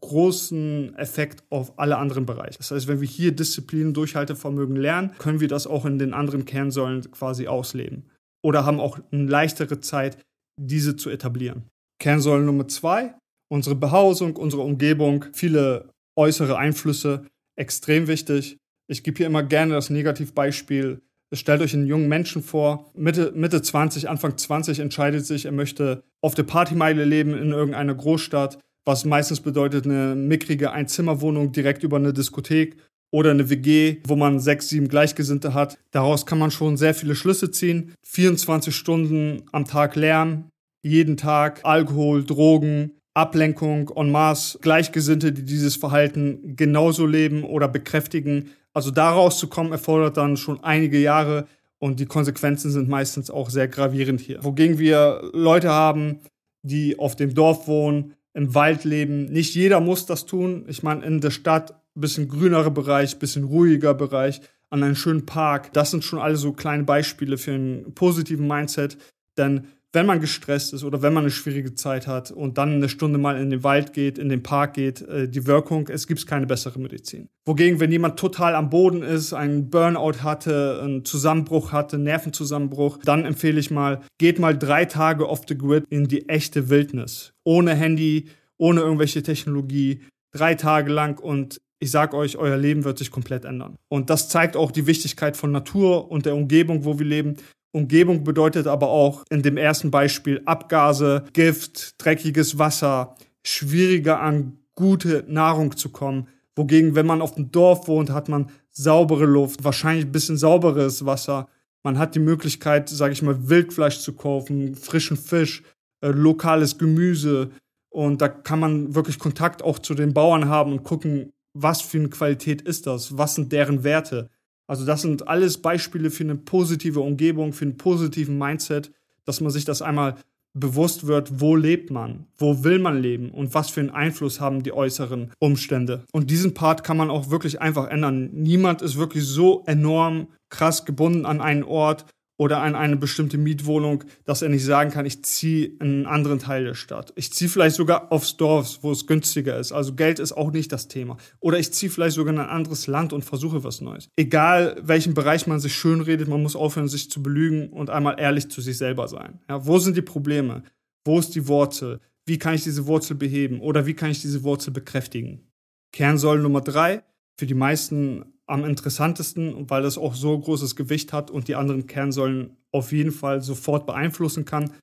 großen 0.00 0.94
Effekt 0.96 1.44
auf 1.50 1.78
alle 1.78 1.98
anderen 1.98 2.26
Bereiche. 2.26 2.58
Das 2.58 2.70
heißt, 2.70 2.88
wenn 2.88 3.00
wir 3.00 3.08
hier 3.08 3.32
Disziplin 3.32 3.94
Durchhaltevermögen 3.94 4.76
lernen, 4.76 5.12
können 5.18 5.40
wir 5.40 5.48
das 5.48 5.66
auch 5.66 5.84
in 5.84 5.98
den 5.98 6.14
anderen 6.14 6.44
Kernsäulen 6.44 7.10
quasi 7.10 7.46
ausleben 7.46 8.10
oder 8.42 8.64
haben 8.64 8.80
auch 8.80 8.98
eine 9.10 9.26
leichtere 9.26 9.80
Zeit, 9.80 10.18
diese 10.60 10.96
zu 10.96 11.10
etablieren. 11.10 11.64
Kernsäule 11.98 12.42
Nummer 12.42 12.68
zwei, 12.68 13.14
unsere 13.48 13.74
Behausung, 13.74 14.36
unsere 14.36 14.62
Umgebung, 14.62 15.26
viele 15.32 15.88
äußere 16.16 16.58
Einflüsse, 16.58 17.26
extrem 17.56 18.08
wichtig. 18.08 18.58
Ich 18.88 19.02
gebe 19.02 19.18
hier 19.18 19.26
immer 19.26 19.42
gerne 19.42 19.74
das 19.74 19.90
Negativbeispiel. 19.90 21.00
Stellt 21.34 21.62
euch 21.62 21.72
einen 21.72 21.86
jungen 21.86 22.08
Menschen 22.08 22.42
vor, 22.42 22.90
Mitte, 22.94 23.32
Mitte 23.34 23.62
20, 23.62 24.10
Anfang 24.10 24.36
20 24.36 24.80
entscheidet 24.80 25.24
sich, 25.24 25.46
er 25.46 25.52
möchte 25.52 26.02
auf 26.20 26.34
der 26.34 26.42
Partymeile 26.42 27.06
leben 27.06 27.32
in 27.32 27.52
irgendeiner 27.52 27.94
Großstadt, 27.94 28.58
was 28.84 29.04
meistens 29.04 29.40
bedeutet 29.40 29.84
eine 29.86 30.14
mickrige 30.14 30.72
Einzimmerwohnung 30.72 31.52
direkt 31.52 31.82
über 31.82 31.96
eine 31.96 32.12
Diskothek 32.12 32.76
oder 33.12 33.30
eine 33.30 33.50
WG, 33.50 33.98
wo 34.06 34.16
man 34.16 34.40
sechs, 34.40 34.68
sieben 34.68 34.88
Gleichgesinnte 34.88 35.54
hat. 35.54 35.78
Daraus 35.90 36.26
kann 36.26 36.38
man 36.38 36.50
schon 36.50 36.76
sehr 36.76 36.94
viele 36.94 37.14
Schlüsse 37.14 37.50
ziehen. 37.50 37.94
24 38.04 38.74
Stunden 38.74 39.42
am 39.52 39.66
Tag 39.66 39.96
Lärm, 39.96 40.48
jeden 40.82 41.16
Tag 41.16 41.60
Alkohol, 41.62 42.24
Drogen, 42.24 42.92
Ablenkung 43.14 43.90
en 43.94 44.10
masse, 44.10 44.58
Gleichgesinnte, 44.60 45.32
die 45.32 45.44
dieses 45.44 45.76
Verhalten 45.76 46.56
genauso 46.56 47.06
leben 47.06 47.44
oder 47.44 47.68
bekräftigen. 47.68 48.50
Also 48.72 48.90
daraus 48.90 49.38
zu 49.38 49.48
kommen, 49.48 49.72
erfordert 49.72 50.16
dann 50.16 50.38
schon 50.38 50.64
einige 50.64 50.98
Jahre 50.98 51.46
und 51.78 52.00
die 52.00 52.06
Konsequenzen 52.06 52.70
sind 52.70 52.88
meistens 52.88 53.30
auch 53.30 53.50
sehr 53.50 53.68
gravierend 53.68 54.20
hier. 54.20 54.42
Wogegen 54.42 54.78
wir 54.78 55.30
Leute 55.34 55.68
haben, 55.68 56.20
die 56.62 56.98
auf 56.98 57.16
dem 57.16 57.34
Dorf 57.34 57.66
wohnen, 57.66 58.14
im 58.34 58.54
Wald 58.54 58.84
leben. 58.84 59.26
Nicht 59.26 59.54
jeder 59.54 59.80
muss 59.80 60.06
das 60.06 60.26
tun. 60.26 60.64
Ich 60.68 60.82
meine, 60.82 61.04
in 61.04 61.20
der 61.20 61.30
Stadt 61.30 61.74
bisschen 61.94 62.28
grünerer 62.28 62.70
Bereich, 62.70 63.18
bisschen 63.18 63.44
ruhiger 63.44 63.94
Bereich, 63.94 64.40
an 64.70 64.82
einen 64.82 64.96
schönen 64.96 65.26
Park. 65.26 65.72
Das 65.74 65.90
sind 65.90 66.04
schon 66.04 66.18
alle 66.18 66.36
so 66.36 66.52
kleine 66.52 66.84
Beispiele 66.84 67.36
für 67.36 67.52
einen 67.52 67.94
positiven 67.94 68.46
Mindset. 68.46 68.96
Denn 69.36 69.66
wenn 69.92 70.06
man 70.06 70.20
gestresst 70.20 70.72
ist 70.72 70.84
oder 70.84 71.02
wenn 71.02 71.12
man 71.12 71.24
eine 71.24 71.30
schwierige 71.30 71.74
Zeit 71.74 72.06
hat 72.06 72.30
und 72.30 72.56
dann 72.58 72.74
eine 72.74 72.88
Stunde 72.88 73.18
mal 73.18 73.40
in 73.40 73.50
den 73.50 73.62
Wald 73.62 73.92
geht, 73.92 74.18
in 74.18 74.28
den 74.28 74.42
Park 74.42 74.74
geht, 74.74 75.02
äh, 75.02 75.28
die 75.28 75.46
Wirkung, 75.46 75.88
es 75.88 76.06
gibt 76.06 76.26
keine 76.26 76.46
bessere 76.46 76.78
Medizin. 76.78 77.28
Wogegen, 77.44 77.78
wenn 77.78 77.92
jemand 77.92 78.18
total 78.18 78.54
am 78.54 78.70
Boden 78.70 79.02
ist, 79.02 79.32
einen 79.32 79.68
Burnout 79.68 80.22
hatte, 80.22 80.80
einen 80.82 81.04
Zusammenbruch 81.04 81.72
hatte, 81.72 81.98
Nervenzusammenbruch, 81.98 82.98
dann 83.04 83.24
empfehle 83.24 83.60
ich 83.60 83.70
mal, 83.70 84.00
geht 84.18 84.38
mal 84.38 84.56
drei 84.56 84.86
Tage 84.86 85.28
off 85.28 85.42
the 85.46 85.58
grid 85.58 85.84
in 85.90 86.08
die 86.08 86.28
echte 86.28 86.70
Wildnis. 86.70 87.32
Ohne 87.44 87.74
Handy, 87.74 88.28
ohne 88.56 88.80
irgendwelche 88.80 89.22
Technologie, 89.22 90.02
drei 90.32 90.54
Tage 90.54 90.90
lang 90.90 91.18
und 91.18 91.60
ich 91.80 91.90
sag 91.90 92.14
euch, 92.14 92.36
euer 92.36 92.56
Leben 92.56 92.84
wird 92.84 92.98
sich 92.98 93.10
komplett 93.10 93.44
ändern. 93.44 93.76
Und 93.88 94.08
das 94.08 94.28
zeigt 94.28 94.56
auch 94.56 94.70
die 94.70 94.86
Wichtigkeit 94.86 95.36
von 95.36 95.50
Natur 95.50 96.12
und 96.12 96.26
der 96.26 96.36
Umgebung, 96.36 96.84
wo 96.84 97.00
wir 97.00 97.06
leben. 97.06 97.36
Umgebung 97.72 98.22
bedeutet 98.22 98.66
aber 98.66 98.88
auch 98.88 99.24
in 99.30 99.42
dem 99.42 99.56
ersten 99.56 99.90
Beispiel 99.90 100.42
Abgase, 100.44 101.24
Gift, 101.32 101.94
dreckiges 101.98 102.58
Wasser, 102.58 103.16
schwieriger 103.42 104.20
an 104.20 104.58
gute 104.74 105.24
Nahrung 105.26 105.76
zu 105.76 105.88
kommen. 105.88 106.28
Wogegen, 106.54 106.94
wenn 106.94 107.06
man 107.06 107.22
auf 107.22 107.34
dem 107.34 107.50
Dorf 107.50 107.88
wohnt, 107.88 108.10
hat 108.10 108.28
man 108.28 108.50
saubere 108.70 109.24
Luft, 109.24 109.64
wahrscheinlich 109.64 110.04
ein 110.04 110.12
bisschen 110.12 110.36
sauberes 110.36 111.06
Wasser. 111.06 111.48
Man 111.82 111.98
hat 111.98 112.14
die 112.14 112.20
Möglichkeit, 112.20 112.88
sage 112.88 113.12
ich 113.14 113.22
mal, 113.22 113.48
Wildfleisch 113.48 114.00
zu 114.00 114.12
kaufen, 114.12 114.74
frischen 114.74 115.16
Fisch, 115.16 115.62
äh, 116.02 116.08
lokales 116.08 116.78
Gemüse. 116.78 117.50
Und 117.88 118.20
da 118.20 118.28
kann 118.28 118.60
man 118.60 118.94
wirklich 118.94 119.18
Kontakt 119.18 119.62
auch 119.62 119.78
zu 119.78 119.94
den 119.94 120.14
Bauern 120.14 120.48
haben 120.48 120.72
und 120.72 120.84
gucken, 120.84 121.32
was 121.54 121.82
für 121.82 121.98
eine 121.98 122.08
Qualität 122.08 122.62
ist 122.62 122.86
das? 122.86 123.16
Was 123.18 123.34
sind 123.34 123.52
deren 123.52 123.84
Werte? 123.84 124.30
Also 124.66 124.84
das 124.84 125.02
sind 125.02 125.28
alles 125.28 125.58
Beispiele 125.58 126.10
für 126.10 126.24
eine 126.24 126.36
positive 126.36 127.00
Umgebung, 127.00 127.52
für 127.52 127.64
einen 127.64 127.76
positiven 127.76 128.38
Mindset, 128.38 128.92
dass 129.24 129.40
man 129.40 129.50
sich 129.50 129.64
das 129.64 129.82
einmal 129.82 130.16
bewusst 130.54 131.06
wird, 131.06 131.40
wo 131.40 131.56
lebt 131.56 131.90
man, 131.90 132.26
wo 132.36 132.62
will 132.62 132.78
man 132.78 133.00
leben 133.00 133.30
und 133.30 133.54
was 133.54 133.70
für 133.70 133.80
einen 133.80 133.90
Einfluss 133.90 134.40
haben 134.40 134.62
die 134.62 134.72
äußeren 134.72 135.32
Umstände. 135.38 136.04
Und 136.12 136.30
diesen 136.30 136.52
Part 136.54 136.84
kann 136.84 136.98
man 136.98 137.10
auch 137.10 137.30
wirklich 137.30 137.60
einfach 137.60 137.88
ändern. 137.88 138.30
Niemand 138.32 138.82
ist 138.82 138.98
wirklich 138.98 139.24
so 139.24 139.62
enorm 139.66 140.28
krass 140.50 140.84
gebunden 140.84 141.24
an 141.24 141.40
einen 141.40 141.64
Ort 141.64 142.04
oder 142.36 142.62
an 142.62 142.74
eine 142.74 142.96
bestimmte 142.96 143.38
Mietwohnung, 143.38 144.04
dass 144.24 144.42
er 144.42 144.48
nicht 144.48 144.64
sagen 144.64 144.90
kann, 144.90 145.06
ich 145.06 145.22
ziehe 145.24 145.66
in 145.66 145.80
einen 145.80 146.06
anderen 146.06 146.38
Teil 146.38 146.64
der 146.64 146.74
Stadt. 146.74 147.12
Ich 147.16 147.32
ziehe 147.32 147.48
vielleicht 147.48 147.76
sogar 147.76 148.10
aufs 148.10 148.36
Dorf, 148.36 148.78
wo 148.82 148.90
es 148.90 149.06
günstiger 149.06 149.58
ist. 149.58 149.72
Also 149.72 149.94
Geld 149.94 150.18
ist 150.18 150.32
auch 150.32 150.50
nicht 150.50 150.72
das 150.72 150.88
Thema. 150.88 151.18
Oder 151.40 151.58
ich 151.58 151.72
ziehe 151.72 151.90
vielleicht 151.90 152.16
sogar 152.16 152.32
in 152.32 152.40
ein 152.40 152.48
anderes 152.48 152.86
Land 152.86 153.12
und 153.12 153.24
versuche 153.24 153.64
was 153.64 153.80
Neues. 153.80 154.08
Egal, 154.16 154.76
welchen 154.82 155.14
Bereich 155.14 155.46
man 155.46 155.60
sich 155.60 155.74
schönredet, 155.74 156.28
man 156.28 156.42
muss 156.42 156.56
aufhören, 156.56 156.88
sich 156.88 157.10
zu 157.10 157.22
belügen 157.22 157.68
und 157.68 157.90
einmal 157.90 158.18
ehrlich 158.18 158.48
zu 158.50 158.60
sich 158.60 158.78
selber 158.78 159.08
sein. 159.08 159.40
Ja, 159.48 159.64
wo 159.66 159.78
sind 159.78 159.96
die 159.96 160.02
Probleme? 160.02 160.62
Wo 161.04 161.18
ist 161.18 161.34
die 161.34 161.46
Wurzel? 161.48 162.00
Wie 162.24 162.38
kann 162.38 162.54
ich 162.54 162.62
diese 162.62 162.86
Wurzel 162.86 163.16
beheben? 163.16 163.60
Oder 163.60 163.86
wie 163.86 163.94
kann 163.94 164.10
ich 164.10 164.20
diese 164.20 164.42
Wurzel 164.42 164.72
bekräftigen? 164.72 165.48
Kernsäule 165.92 166.40
Nummer 166.40 166.60
drei, 166.60 167.02
für 167.36 167.46
die 167.46 167.54
meisten 167.54 168.24
am 168.52 168.66
interessantesten, 168.66 169.70
weil 169.70 169.82
das 169.82 169.96
auch 169.96 170.14
so 170.14 170.38
großes 170.38 170.76
Gewicht 170.76 171.14
hat 171.14 171.30
und 171.30 171.48
die 171.48 171.54
anderen 171.54 171.86
Kernsäulen 171.86 172.58
auf 172.70 172.92
jeden 172.92 173.10
Fall 173.10 173.40
sofort 173.40 173.86
beeinflussen 173.86 174.44
kann, 174.44 174.74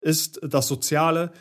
ist 0.00 0.40
das 0.42 0.66
Soziale, 0.66 1.32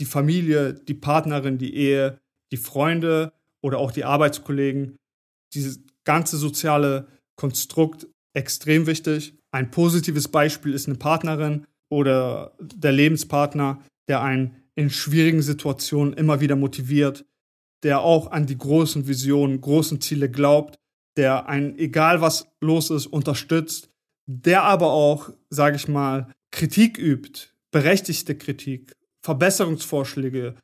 die 0.00 0.06
Familie, 0.06 0.72
die 0.72 0.94
Partnerin, 0.94 1.58
die 1.58 1.76
Ehe, 1.76 2.18
die 2.50 2.56
Freunde 2.56 3.34
oder 3.62 3.78
auch 3.78 3.92
die 3.92 4.04
Arbeitskollegen. 4.04 4.96
Dieses 5.52 5.80
ganze 6.04 6.38
soziale 6.38 7.08
Konstrukt 7.36 8.06
extrem 8.34 8.86
wichtig. 8.86 9.34
Ein 9.50 9.70
positives 9.70 10.28
Beispiel 10.28 10.72
ist 10.72 10.88
eine 10.88 10.96
Partnerin 10.96 11.66
oder 11.90 12.56
der 12.58 12.92
Lebenspartner, 12.92 13.82
der 14.08 14.22
einen 14.22 14.56
in 14.76 14.88
schwierigen 14.88 15.42
Situationen 15.42 16.14
immer 16.14 16.40
wieder 16.40 16.56
motiviert, 16.56 17.26
der 17.82 18.00
auch 18.00 18.30
an 18.30 18.46
die 18.46 18.56
großen 18.56 19.06
Visionen, 19.06 19.60
großen 19.60 20.00
Ziele 20.00 20.30
glaubt 20.30 20.78
der 21.16 21.48
ein, 21.48 21.78
egal 21.78 22.20
was 22.20 22.48
los 22.60 22.90
ist, 22.90 23.06
unterstützt, 23.06 23.90
der 24.26 24.62
aber 24.64 24.92
auch, 24.92 25.30
sage 25.50 25.76
ich 25.76 25.88
mal, 25.88 26.28
Kritik 26.50 26.98
übt, 26.98 27.48
berechtigte 27.70 28.36
Kritik, 28.36 28.92
Verbesserungsvorschläge, 29.22 30.54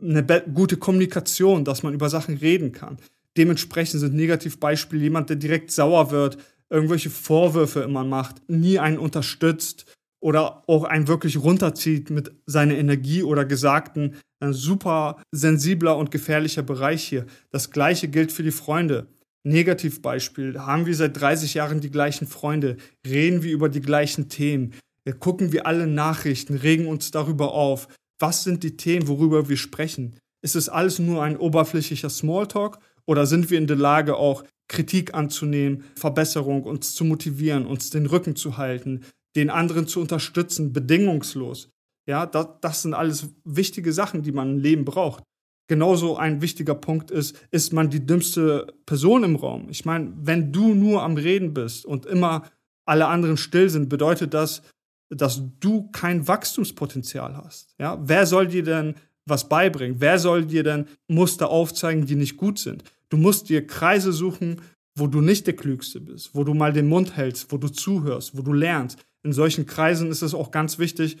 eine 0.00 0.24
gute 0.52 0.76
Kommunikation, 0.76 1.64
dass 1.64 1.82
man 1.82 1.94
über 1.94 2.08
Sachen 2.08 2.36
reden 2.36 2.72
kann. 2.72 2.98
Dementsprechend 3.36 4.00
sind 4.00 4.14
Negativbeispiele 4.14 5.02
jemand, 5.02 5.30
der 5.30 5.36
direkt 5.36 5.70
sauer 5.70 6.10
wird, 6.10 6.38
irgendwelche 6.70 7.10
Vorwürfe 7.10 7.80
immer 7.80 8.04
macht, 8.04 8.36
nie 8.48 8.78
einen 8.78 8.98
unterstützt 8.98 9.86
oder 10.20 10.68
auch 10.68 10.84
einen 10.84 11.08
wirklich 11.08 11.38
runterzieht 11.38 12.10
mit 12.10 12.32
seiner 12.46 12.74
Energie 12.74 13.22
oder 13.22 13.44
Gesagten. 13.44 14.16
Ein 14.40 14.52
super 14.52 15.22
sensibler 15.30 15.96
und 15.96 16.10
gefährlicher 16.10 16.62
Bereich 16.62 17.04
hier. 17.04 17.26
Das 17.50 17.70
gleiche 17.70 18.08
gilt 18.08 18.32
für 18.32 18.42
die 18.42 18.50
Freunde. 18.50 19.06
Negativbeispiel, 19.48 20.60
haben 20.60 20.86
wir 20.86 20.94
seit 20.94 21.20
30 21.20 21.54
Jahren 21.54 21.80
die 21.80 21.90
gleichen 21.90 22.26
Freunde, 22.26 22.76
reden 23.06 23.42
wir 23.42 23.52
über 23.52 23.68
die 23.68 23.80
gleichen 23.80 24.28
Themen, 24.28 24.74
gucken 25.20 25.52
wir 25.52 25.66
alle 25.66 25.86
Nachrichten, 25.86 26.54
regen 26.54 26.86
uns 26.86 27.10
darüber 27.10 27.52
auf. 27.52 27.88
Was 28.18 28.44
sind 28.44 28.62
die 28.62 28.76
Themen, 28.76 29.08
worüber 29.08 29.48
wir 29.48 29.56
sprechen? 29.56 30.16
Ist 30.42 30.56
es 30.56 30.68
alles 30.68 30.98
nur 30.98 31.22
ein 31.22 31.36
oberflächlicher 31.36 32.10
Smalltalk 32.10 32.78
oder 33.06 33.26
sind 33.26 33.50
wir 33.50 33.58
in 33.58 33.66
der 33.66 33.76
Lage, 33.76 34.16
auch 34.16 34.44
Kritik 34.68 35.14
anzunehmen, 35.14 35.84
Verbesserung, 35.94 36.64
uns 36.64 36.94
zu 36.94 37.04
motivieren, 37.04 37.66
uns 37.66 37.90
den 37.90 38.06
Rücken 38.06 38.36
zu 38.36 38.58
halten, 38.58 39.02
den 39.34 39.50
anderen 39.50 39.86
zu 39.86 40.00
unterstützen, 40.00 40.72
bedingungslos? 40.72 41.70
Ja, 42.06 42.26
das, 42.26 42.48
das 42.60 42.82
sind 42.82 42.94
alles 42.94 43.28
wichtige 43.44 43.92
Sachen, 43.92 44.22
die 44.22 44.32
man 44.32 44.52
im 44.52 44.58
Leben 44.58 44.84
braucht 44.84 45.22
genauso 45.68 46.16
ein 46.16 46.42
wichtiger 46.42 46.74
Punkt 46.74 47.10
ist, 47.10 47.36
ist 47.50 47.72
man 47.72 47.90
die 47.90 48.04
dümmste 48.04 48.74
Person 48.86 49.22
im 49.22 49.36
Raum. 49.36 49.68
Ich 49.70 49.84
meine, 49.84 50.12
wenn 50.16 50.52
du 50.52 50.74
nur 50.74 51.02
am 51.02 51.16
Reden 51.16 51.54
bist 51.54 51.86
und 51.86 52.06
immer 52.06 52.50
alle 52.86 53.06
anderen 53.06 53.36
still 53.36 53.68
sind, 53.68 53.88
bedeutet 53.88 54.34
das, 54.34 54.62
dass 55.10 55.42
du 55.60 55.90
kein 55.92 56.26
Wachstumspotenzial 56.26 57.36
hast. 57.36 57.74
Ja? 57.78 57.98
Wer 58.02 58.26
soll 58.26 58.48
dir 58.48 58.64
denn 58.64 58.94
was 59.26 59.48
beibringen? 59.48 60.00
Wer 60.00 60.18
soll 60.18 60.46
dir 60.46 60.62
denn 60.62 60.86
Muster 61.06 61.50
aufzeigen, 61.50 62.06
die 62.06 62.16
nicht 62.16 62.36
gut 62.36 62.58
sind? 62.58 62.82
Du 63.10 63.16
musst 63.16 63.48
dir 63.48 63.66
Kreise 63.66 64.12
suchen, 64.12 64.62
wo 64.96 65.06
du 65.06 65.20
nicht 65.20 65.46
der 65.46 65.56
Klügste 65.56 66.00
bist, 66.00 66.34
wo 66.34 66.44
du 66.44 66.54
mal 66.54 66.72
den 66.72 66.88
Mund 66.88 67.16
hältst, 67.16 67.52
wo 67.52 67.56
du 67.56 67.68
zuhörst, 67.68 68.36
wo 68.36 68.42
du 68.42 68.52
lernst. 68.52 68.98
In 69.22 69.32
solchen 69.32 69.66
Kreisen 69.66 70.10
ist 70.10 70.22
es 70.22 70.34
auch 70.34 70.50
ganz 70.50 70.78
wichtig, 70.78 71.18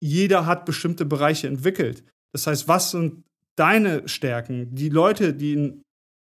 jeder 0.00 0.46
hat 0.46 0.66
bestimmte 0.66 1.04
Bereiche 1.04 1.46
entwickelt. 1.46 2.04
Das 2.32 2.46
heißt, 2.46 2.68
was 2.68 2.90
sind 2.90 3.24
deine 3.56 4.08
Stärken, 4.08 4.74
die 4.74 4.88
Leute, 4.88 5.34
die 5.34 5.54
in 5.54 5.82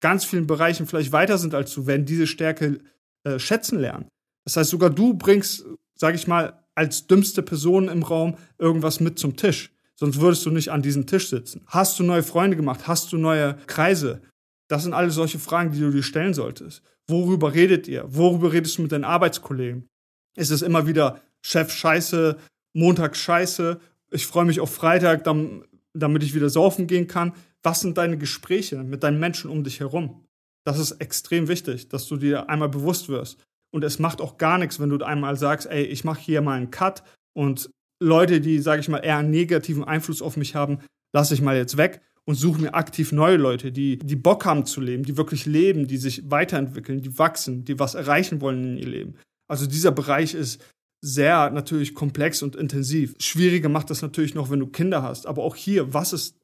ganz 0.01 0.25
vielen 0.25 0.47
Bereichen 0.47 0.87
vielleicht 0.87 1.13
weiter 1.13 1.39
sind 1.39 1.55
als 1.55 1.75
du, 1.75 1.87
werden 1.87 2.07
diese 2.07 2.27
Stärke 2.27 2.79
äh, 3.25 3.39
schätzen 3.39 3.79
lernen. 3.79 4.09
Das 4.45 4.57
heißt, 4.57 4.71
sogar 4.71 4.91
du 4.91 5.15
bringst, 5.15 5.67
sage 5.95 6.17
ich 6.17 6.27
mal, 6.27 6.65
als 6.75 7.07
dümmste 7.07 7.43
Person 7.43 7.89
im 7.89 8.03
Raum 8.03 8.37
irgendwas 8.59 9.01
mit 9.01 9.19
zum 9.19 9.37
Tisch. 9.37 9.73
Sonst 9.97 10.21
würdest 10.21 10.47
du 10.47 10.51
nicht 10.51 10.71
an 10.71 10.81
diesem 10.81 11.07
Tisch 11.07 11.29
sitzen. 11.29 11.63
Hast 11.67 11.99
du 11.99 12.05
neue 12.05 12.23
Freunde 12.23 12.57
gemacht? 12.57 12.87
Hast 12.87 13.13
du 13.13 13.17
neue 13.17 13.59
Kreise? 13.67 14.23
Das 14.69 14.85
sind 14.85 14.93
alle 14.93 15.11
solche 15.11 15.41
Fragen, 15.41 15.73
die 15.73 15.81
du 15.81 15.91
dir 15.91 16.05
stellen 16.05 16.35
solltest. 16.35 16.83
Worüber 17.09 17.53
redet 17.53 17.89
ihr? 17.89 18.05
Worüber 18.07 18.53
redest 18.53 18.79
du 18.79 18.83
mit 18.83 18.93
deinen 18.93 19.05
Arbeitskollegen? 19.05 19.89
Ist 20.37 20.51
es 20.51 20.63
immer 20.63 20.87
wieder 20.87 21.21
Chef 21.43 21.73
Scheiße, 21.73 22.37
Montag 22.75 23.17
Scheiße, 23.17 23.81
ich 24.11 24.27
freue 24.27 24.45
mich 24.45 24.61
auf 24.61 24.73
Freitag, 24.73 25.25
dann 25.25 25.65
damit 25.99 26.23
ich 26.23 26.35
wieder 26.35 26.50
saufen 26.50 26.87
gehen 26.87 27.07
kann. 27.07 27.33
Was 27.62 27.81
sind 27.81 27.99
deine 27.99 28.19
Gespräche 28.19 28.83
mit 28.83 29.02
deinen 29.02 29.19
Menschen 29.19 29.50
um 29.50 29.64
dich 29.64 29.81
herum? 29.81 30.25
Das 30.64 30.78
ist 30.78 30.93
extrem 30.93 31.49
wichtig, 31.49 31.88
dass 31.88 32.07
du 32.07 32.17
dir 32.17 32.49
einmal 32.49 32.69
bewusst 32.69 33.09
wirst. 33.09 33.38
Und 33.71 33.85
es 33.85 33.99
macht 33.99 34.21
auch 34.21 34.38
gar 34.38 34.59
nichts, 34.59 34.81
wenn 34.81 34.90
du 34.90 35.05
einmal 35.05 35.37
sagst, 35.37 35.67
ey, 35.67 35.85
ich 35.85 36.05
mache 36.05 36.21
hier 36.21 36.40
mal 36.40 36.57
einen 36.57 36.71
Cut 36.71 37.02
und 37.35 37.71
Leute, 38.02 38.40
die, 38.40 38.59
sage 38.61 38.81
ich 38.81 38.88
mal, 38.88 38.99
eher 38.99 39.19
einen 39.19 39.31
negativen 39.31 39.85
Einfluss 39.85 40.23
auf 40.23 40.37
mich 40.37 40.55
haben, 40.55 40.78
lasse 41.12 41.35
ich 41.35 41.43
mal 41.43 41.57
jetzt 41.57 41.76
weg 41.76 42.00
und 42.25 42.35
suche 42.35 42.61
mir 42.61 42.75
aktiv 42.75 43.12
neue 43.12 43.37
Leute, 43.37 43.73
die, 43.73 43.99
die 43.99 44.17
Bock 44.17 44.45
haben 44.45 44.67
zu 44.67 44.81
leben, 44.81 45.02
die 45.02 45.17
wirklich 45.17 45.47
leben, 45.47 45.87
die 45.87 45.97
sich 45.97 46.31
weiterentwickeln, 46.31 47.02
die 47.02 47.19
wachsen, 47.19 47.64
die 47.64 47.78
was 47.78 47.95
erreichen 47.95 48.40
wollen 48.40 48.62
in 48.62 48.76
ihr 48.76 48.88
Leben. 48.88 49.14
Also 49.50 49.67
dieser 49.67 49.93
Bereich 49.93 50.35
ist 50.35 50.62
sehr 51.00 51.50
natürlich 51.50 51.95
komplex 51.95 52.43
und 52.43 52.57
intensiv. 52.57 53.14
Schwieriger 53.21 53.69
macht 53.69 53.90
das 53.90 54.02
natürlich 54.02 54.35
noch, 54.35 54.50
wenn 54.50 54.61
du 54.61 54.67
Kinder 54.67 55.02
hast. 55.02 55.26
Aber 55.26 55.43
auch 55.45 55.57
hier, 55.57 55.95
was 55.95 56.12
ist 56.12 56.37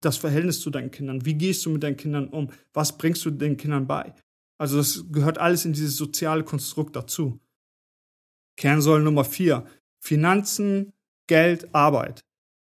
das 0.00 0.16
Verhältnis 0.16 0.60
zu 0.60 0.70
deinen 0.70 0.90
Kindern? 0.90 1.24
Wie 1.24 1.34
gehst 1.34 1.64
du 1.66 1.70
mit 1.70 1.82
deinen 1.82 1.96
Kindern 1.96 2.28
um? 2.28 2.50
Was 2.72 2.96
bringst 2.96 3.24
du 3.24 3.30
den 3.30 3.56
Kindern 3.56 3.86
bei? 3.86 4.14
Also 4.58 4.76
das 4.76 5.04
gehört 5.10 5.38
alles 5.38 5.64
in 5.64 5.72
dieses 5.72 5.96
soziale 5.96 6.44
Konstrukt 6.44 6.96
dazu. 6.96 7.40
Kernsäule 8.56 9.04
Nummer 9.04 9.24
vier. 9.24 9.66
Finanzen, 10.00 10.92
Geld, 11.28 11.74
Arbeit. 11.74 12.24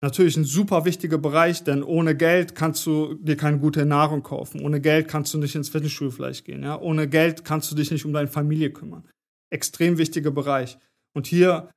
Natürlich 0.02 0.36
ein 0.36 0.44
super 0.44 0.84
wichtiger 0.84 1.18
Bereich, 1.18 1.64
denn 1.64 1.82
ohne 1.82 2.16
Geld 2.16 2.56
kannst 2.56 2.86
du 2.86 3.14
dir 3.16 3.38
keine 3.38 3.60
gute 3.60 3.86
Nahrung 3.86 4.22
kaufen. 4.22 4.62
Ohne 4.62 4.82
Geld 4.82 5.08
kannst 5.08 5.34
du 5.34 5.38
nicht 5.38 5.56
ins 5.56 5.70
Fitnessstudio 5.70 6.12
vielleicht 6.12 6.44
gehen. 6.46 6.62
Ja? 6.62 6.80
Ohne 6.80 7.08
Geld 7.08 7.46
kannst 7.46 7.72
du 7.72 7.76
dich 7.76 7.90
nicht 7.90 8.06
um 8.06 8.12
deine 8.12 8.28
Familie 8.28 8.72
kümmern. 8.72 9.08
Extrem 9.50 9.98
wichtiger 9.98 10.32
Bereich. 10.32 10.78
Und 11.14 11.28
hier, 11.28 11.70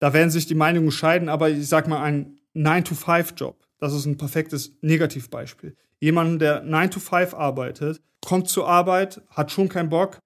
da 0.00 0.12
werden 0.12 0.30
sich 0.30 0.46
die 0.46 0.54
Meinungen 0.54 0.90
scheiden, 0.90 1.28
aber 1.28 1.50
ich 1.50 1.68
sag 1.68 1.88
mal, 1.88 2.02
ein 2.02 2.38
9-to-5-Job, 2.54 3.64
das 3.78 3.94
ist 3.94 4.06
ein 4.06 4.16
perfektes 4.16 4.76
Negativbeispiel. 4.82 5.76
Jemand, 6.00 6.40
der 6.40 6.64
9-to-5 6.64 7.34
arbeitet, 7.34 8.00
kommt 8.24 8.48
zur 8.48 8.68
Arbeit, 8.68 9.22
hat 9.30 9.50
schon 9.50 9.68
keinen 9.68 9.88
Bock, 9.88 10.18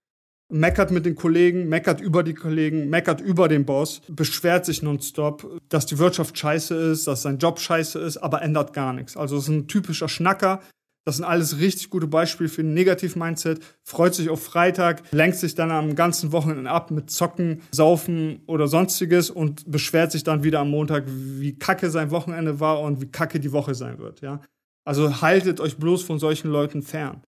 meckert 0.50 0.90
mit 0.90 1.04
den 1.04 1.14
Kollegen, 1.14 1.68
meckert 1.68 2.00
über 2.00 2.22
die 2.22 2.34
Kollegen, 2.34 2.88
meckert 2.88 3.20
über 3.20 3.48
den 3.48 3.64
Boss, 3.64 4.00
beschwert 4.08 4.64
sich 4.64 4.82
nonstop, 4.82 5.60
dass 5.68 5.86
die 5.86 5.98
Wirtschaft 5.98 6.38
scheiße 6.38 6.74
ist, 6.74 7.06
dass 7.06 7.22
sein 7.22 7.38
Job 7.38 7.60
scheiße 7.60 7.98
ist, 7.98 8.16
aber 8.16 8.42
ändert 8.42 8.72
gar 8.72 8.92
nichts. 8.92 9.16
Also 9.16 9.36
es 9.36 9.44
ist 9.44 9.50
ein 9.50 9.68
typischer 9.68 10.08
Schnacker, 10.08 10.62
das 11.08 11.16
sind 11.16 11.24
alles 11.24 11.58
richtig 11.58 11.88
gute 11.88 12.06
Beispiele 12.06 12.50
für 12.50 12.60
ein 12.60 12.74
Negativ-Mindset. 12.74 13.64
Freut 13.82 14.14
sich 14.14 14.28
auf 14.28 14.42
Freitag, 14.42 15.02
lenkt 15.10 15.38
sich 15.38 15.54
dann 15.54 15.70
am 15.70 15.94
ganzen 15.94 16.32
Wochenende 16.32 16.70
ab 16.70 16.90
mit 16.90 17.10
Zocken, 17.10 17.62
Saufen 17.70 18.42
oder 18.46 18.68
sonstiges 18.68 19.30
und 19.30 19.70
beschwert 19.70 20.12
sich 20.12 20.22
dann 20.22 20.44
wieder 20.44 20.60
am 20.60 20.68
Montag, 20.68 21.04
wie 21.06 21.58
kacke 21.58 21.88
sein 21.88 22.10
Wochenende 22.10 22.60
war 22.60 22.82
und 22.82 23.00
wie 23.00 23.10
kacke 23.10 23.40
die 23.40 23.52
Woche 23.52 23.74
sein 23.74 23.98
wird. 23.98 24.20
Ja? 24.20 24.42
Also 24.84 25.22
haltet 25.22 25.60
euch 25.60 25.78
bloß 25.78 26.02
von 26.02 26.18
solchen 26.18 26.50
Leuten 26.50 26.82
fern. 26.82 27.22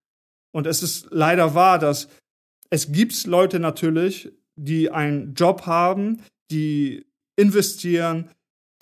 Und 0.53 0.67
es 0.67 0.83
ist 0.83 1.07
leider 1.11 1.55
wahr, 1.55 1.79
dass 1.79 2.09
es 2.69 2.93
gibt 2.93 3.27
Leute 3.27 3.61
natürlich, 3.61 4.31
die 4.57 4.91
einen 4.91 5.33
Job 5.33 5.65
haben, 5.65 6.21
die 6.51 7.07
investieren, 7.39 8.29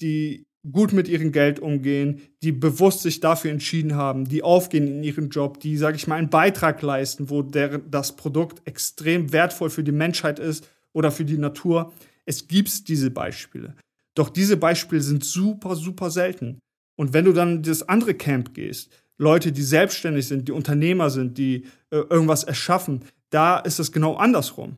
die 0.00 0.47
gut 0.70 0.92
mit 0.92 1.08
ihrem 1.08 1.32
Geld 1.32 1.60
umgehen, 1.60 2.20
die 2.42 2.52
bewusst 2.52 3.02
sich 3.02 3.20
dafür 3.20 3.50
entschieden 3.50 3.94
haben, 3.94 4.28
die 4.28 4.42
aufgehen 4.42 4.86
in 4.86 5.02
ihren 5.02 5.30
Job, 5.30 5.60
die, 5.60 5.76
sage 5.76 5.96
ich 5.96 6.06
mal, 6.06 6.16
einen 6.16 6.30
Beitrag 6.30 6.82
leisten, 6.82 7.30
wo 7.30 7.42
der, 7.42 7.78
das 7.78 8.16
Produkt 8.16 8.66
extrem 8.66 9.32
wertvoll 9.32 9.70
für 9.70 9.84
die 9.84 9.92
Menschheit 9.92 10.38
ist 10.38 10.68
oder 10.92 11.10
für 11.10 11.24
die 11.24 11.38
Natur. 11.38 11.92
Es 12.26 12.48
gibt 12.48 12.88
diese 12.88 13.10
Beispiele. 13.10 13.74
Doch 14.14 14.30
diese 14.30 14.56
Beispiele 14.56 15.00
sind 15.00 15.24
super, 15.24 15.76
super 15.76 16.10
selten. 16.10 16.58
Und 16.96 17.12
wenn 17.12 17.24
du 17.24 17.32
dann 17.32 17.56
in 17.56 17.62
das 17.62 17.88
andere 17.88 18.14
Camp 18.14 18.52
gehst, 18.54 18.90
Leute, 19.16 19.52
die 19.52 19.62
selbstständig 19.62 20.26
sind, 20.26 20.48
die 20.48 20.52
Unternehmer 20.52 21.10
sind, 21.10 21.38
die 21.38 21.64
äh, 21.90 21.98
irgendwas 22.10 22.44
erschaffen, 22.44 23.04
da 23.30 23.58
ist 23.58 23.78
es 23.78 23.92
genau 23.92 24.16
andersrum. 24.16 24.76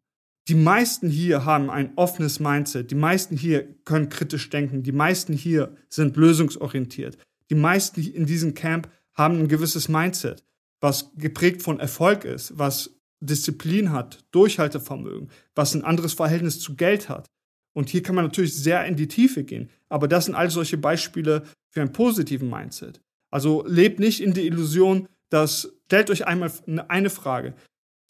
Die 0.48 0.54
meisten 0.54 1.10
hier 1.10 1.44
haben 1.44 1.70
ein 1.70 1.92
offenes 1.96 2.40
Mindset. 2.40 2.90
Die 2.90 2.96
meisten 2.96 3.36
hier 3.36 3.74
können 3.84 4.08
kritisch 4.08 4.50
denken. 4.50 4.82
Die 4.82 4.92
meisten 4.92 5.32
hier 5.32 5.76
sind 5.88 6.16
lösungsorientiert. 6.16 7.18
Die 7.50 7.54
meisten 7.54 8.00
in 8.02 8.26
diesem 8.26 8.54
Camp 8.54 8.90
haben 9.14 9.38
ein 9.38 9.48
gewisses 9.48 9.88
Mindset, 9.88 10.44
was 10.80 11.12
geprägt 11.16 11.62
von 11.62 11.78
Erfolg 11.78 12.24
ist, 12.24 12.58
was 12.58 12.96
Disziplin 13.20 13.92
hat, 13.92 14.24
Durchhaltevermögen, 14.30 15.30
was 15.54 15.74
ein 15.74 15.84
anderes 15.84 16.14
Verhältnis 16.14 16.58
zu 16.58 16.74
Geld 16.74 17.08
hat. 17.08 17.26
Und 17.72 17.88
hier 17.88 18.02
kann 18.02 18.14
man 18.14 18.24
natürlich 18.24 18.56
sehr 18.56 18.84
in 18.86 18.96
die 18.96 19.08
Tiefe 19.08 19.44
gehen. 19.44 19.70
Aber 19.88 20.08
das 20.08 20.24
sind 20.24 20.34
all 20.34 20.50
solche 20.50 20.78
Beispiele 20.78 21.44
für 21.68 21.80
einen 21.80 21.92
positiven 21.92 22.48
Mindset. 22.48 23.00
Also 23.30 23.64
lebt 23.66 24.00
nicht 24.00 24.20
in 24.20 24.34
der 24.34 24.44
Illusion, 24.44 25.06
dass, 25.28 25.72
stellt 25.86 26.10
euch 26.10 26.26
einmal 26.26 26.50
eine 26.88 27.10
Frage. 27.10 27.54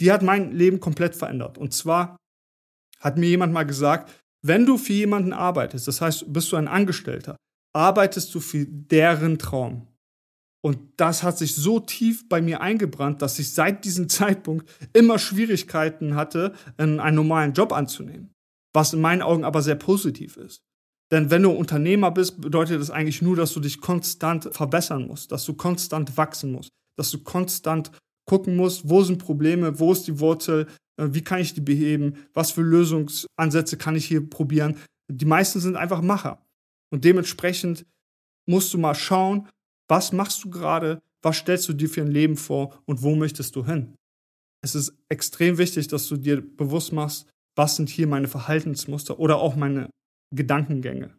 Die 0.00 0.10
hat 0.10 0.22
mein 0.22 0.52
Leben 0.52 0.80
komplett 0.80 1.14
verändert. 1.14 1.58
Und 1.58 1.74
zwar, 1.74 2.16
hat 3.00 3.16
mir 3.16 3.28
jemand 3.28 3.52
mal 3.52 3.64
gesagt, 3.64 4.10
wenn 4.42 4.66
du 4.66 4.78
für 4.78 4.92
jemanden 4.92 5.32
arbeitest, 5.32 5.88
das 5.88 6.00
heißt, 6.00 6.32
bist 6.32 6.50
du 6.52 6.56
ein 6.56 6.68
Angestellter, 6.68 7.36
arbeitest 7.74 8.34
du 8.34 8.40
für 8.40 8.66
deren 8.66 9.38
Traum. 9.38 9.86
Und 10.62 10.78
das 10.96 11.22
hat 11.22 11.38
sich 11.38 11.54
so 11.54 11.80
tief 11.80 12.28
bei 12.28 12.42
mir 12.42 12.60
eingebrannt, 12.60 13.22
dass 13.22 13.38
ich 13.38 13.52
seit 13.52 13.84
diesem 13.84 14.08
Zeitpunkt 14.10 14.68
immer 14.92 15.18
Schwierigkeiten 15.18 16.14
hatte, 16.14 16.54
einen 16.76 17.14
normalen 17.14 17.52
Job 17.52 17.72
anzunehmen. 17.72 18.32
Was 18.74 18.92
in 18.92 19.00
meinen 19.00 19.22
Augen 19.22 19.44
aber 19.44 19.62
sehr 19.62 19.74
positiv 19.74 20.36
ist. 20.36 20.62
Denn 21.10 21.30
wenn 21.30 21.42
du 21.42 21.50
Unternehmer 21.50 22.12
bist, 22.12 22.40
bedeutet 22.40 22.80
das 22.80 22.90
eigentlich 22.90 23.20
nur, 23.20 23.34
dass 23.34 23.52
du 23.52 23.60
dich 23.60 23.80
konstant 23.80 24.48
verbessern 24.52 25.08
musst, 25.08 25.32
dass 25.32 25.44
du 25.44 25.54
konstant 25.54 26.16
wachsen 26.16 26.52
musst, 26.52 26.70
dass 26.96 27.10
du 27.10 27.18
konstant 27.18 27.90
gucken 28.28 28.54
musst, 28.54 28.88
wo 28.88 29.02
sind 29.02 29.18
Probleme, 29.18 29.80
wo 29.80 29.92
ist 29.92 30.06
die 30.06 30.20
Wurzel, 30.20 30.68
wie 31.08 31.22
kann 31.22 31.40
ich 31.40 31.54
die 31.54 31.60
beheben, 31.60 32.14
was 32.34 32.50
für 32.52 32.62
Lösungsansätze 32.62 33.76
kann 33.76 33.96
ich 33.96 34.06
hier 34.06 34.28
probieren. 34.28 34.76
Die 35.10 35.24
meisten 35.24 35.60
sind 35.60 35.76
einfach 35.76 36.02
Macher. 36.02 36.44
Und 36.92 37.04
dementsprechend 37.04 37.86
musst 38.46 38.72
du 38.74 38.78
mal 38.78 38.94
schauen, 38.94 39.48
was 39.88 40.12
machst 40.12 40.44
du 40.44 40.50
gerade, 40.50 41.00
was 41.22 41.36
stellst 41.36 41.68
du 41.68 41.72
dir 41.72 41.88
für 41.88 42.02
ein 42.02 42.10
Leben 42.10 42.36
vor 42.36 42.80
und 42.86 43.02
wo 43.02 43.14
möchtest 43.14 43.56
du 43.56 43.66
hin. 43.66 43.94
Es 44.62 44.74
ist 44.74 44.94
extrem 45.08 45.58
wichtig, 45.58 45.88
dass 45.88 46.08
du 46.08 46.16
dir 46.16 46.40
bewusst 46.40 46.92
machst, 46.92 47.28
was 47.56 47.76
sind 47.76 47.88
hier 47.88 48.06
meine 48.06 48.28
Verhaltensmuster 48.28 49.18
oder 49.18 49.38
auch 49.38 49.56
meine 49.56 49.90
Gedankengänge. 50.34 51.16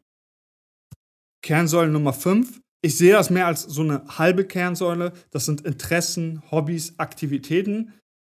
Kernsäule 1.44 1.92
Nummer 1.92 2.14
5. 2.14 2.62
Ich 2.84 2.98
sehe 2.98 3.14
das 3.14 3.30
mehr 3.30 3.48
als 3.48 3.64
so 3.64 3.82
eine 3.82 4.06
halbe 4.18 4.46
Kernsäule. 4.46 5.14
Das 5.32 5.46
sind 5.46 5.62
Interessen, 5.62 6.42
Hobbys, 6.52 6.98
Aktivitäten. 6.98 7.94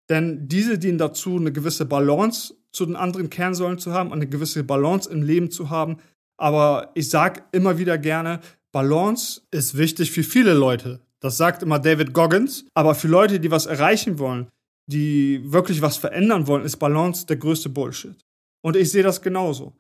Denn 0.09 0.49
diese 0.49 0.79
dienen 0.79 0.99
dazu, 0.99 1.37
eine 1.37 1.53
gewisse 1.53 1.87
Balance 1.87 2.55
zu 2.73 2.85
den 2.87 2.97
anderen 2.97 3.31
Kernsäulen 3.31 3.79
zu 3.79 3.93
haben, 3.93 4.13
eine 4.13 4.27
gewisse 4.27 4.65
Balance 4.65 5.11
im 5.11 5.23
Leben 5.23 5.51
zu 5.51 5.71
haben. 5.71 5.99
Aber 6.37 6.91
ich 6.95 7.09
sage 7.09 7.43
immer 7.53 7.79
wieder 7.79 7.97
gerne, 7.97 8.41
Balance 8.73 9.43
ist 9.51 9.77
wichtig 9.77 10.11
für 10.11 10.25
viele 10.25 10.53
Leute. 10.53 11.01
Das 11.21 11.37
sagt 11.37 11.63
immer 11.63 11.79
David 11.79 12.13
Goggins. 12.13 12.67
Aber 12.75 12.95
für 12.95 13.09
Leute, 13.09 13.41
die 13.41 13.51
was 13.51 13.67
erreichen 13.67 14.19
wollen, 14.19 14.49
die 14.87 15.41
wirklich 15.45 15.81
was 15.81 15.97
verändern 15.97 16.47
wollen, 16.47 16.65
ist 16.65 16.77
Balance 16.77 17.25
der 17.27 17.37
größte 17.37 17.69
Bullshit. 17.69 18.17
Und 18.63 18.77
ich 18.77 18.91
sehe 18.91 19.03
das 19.03 19.23
genauso. 19.23 19.75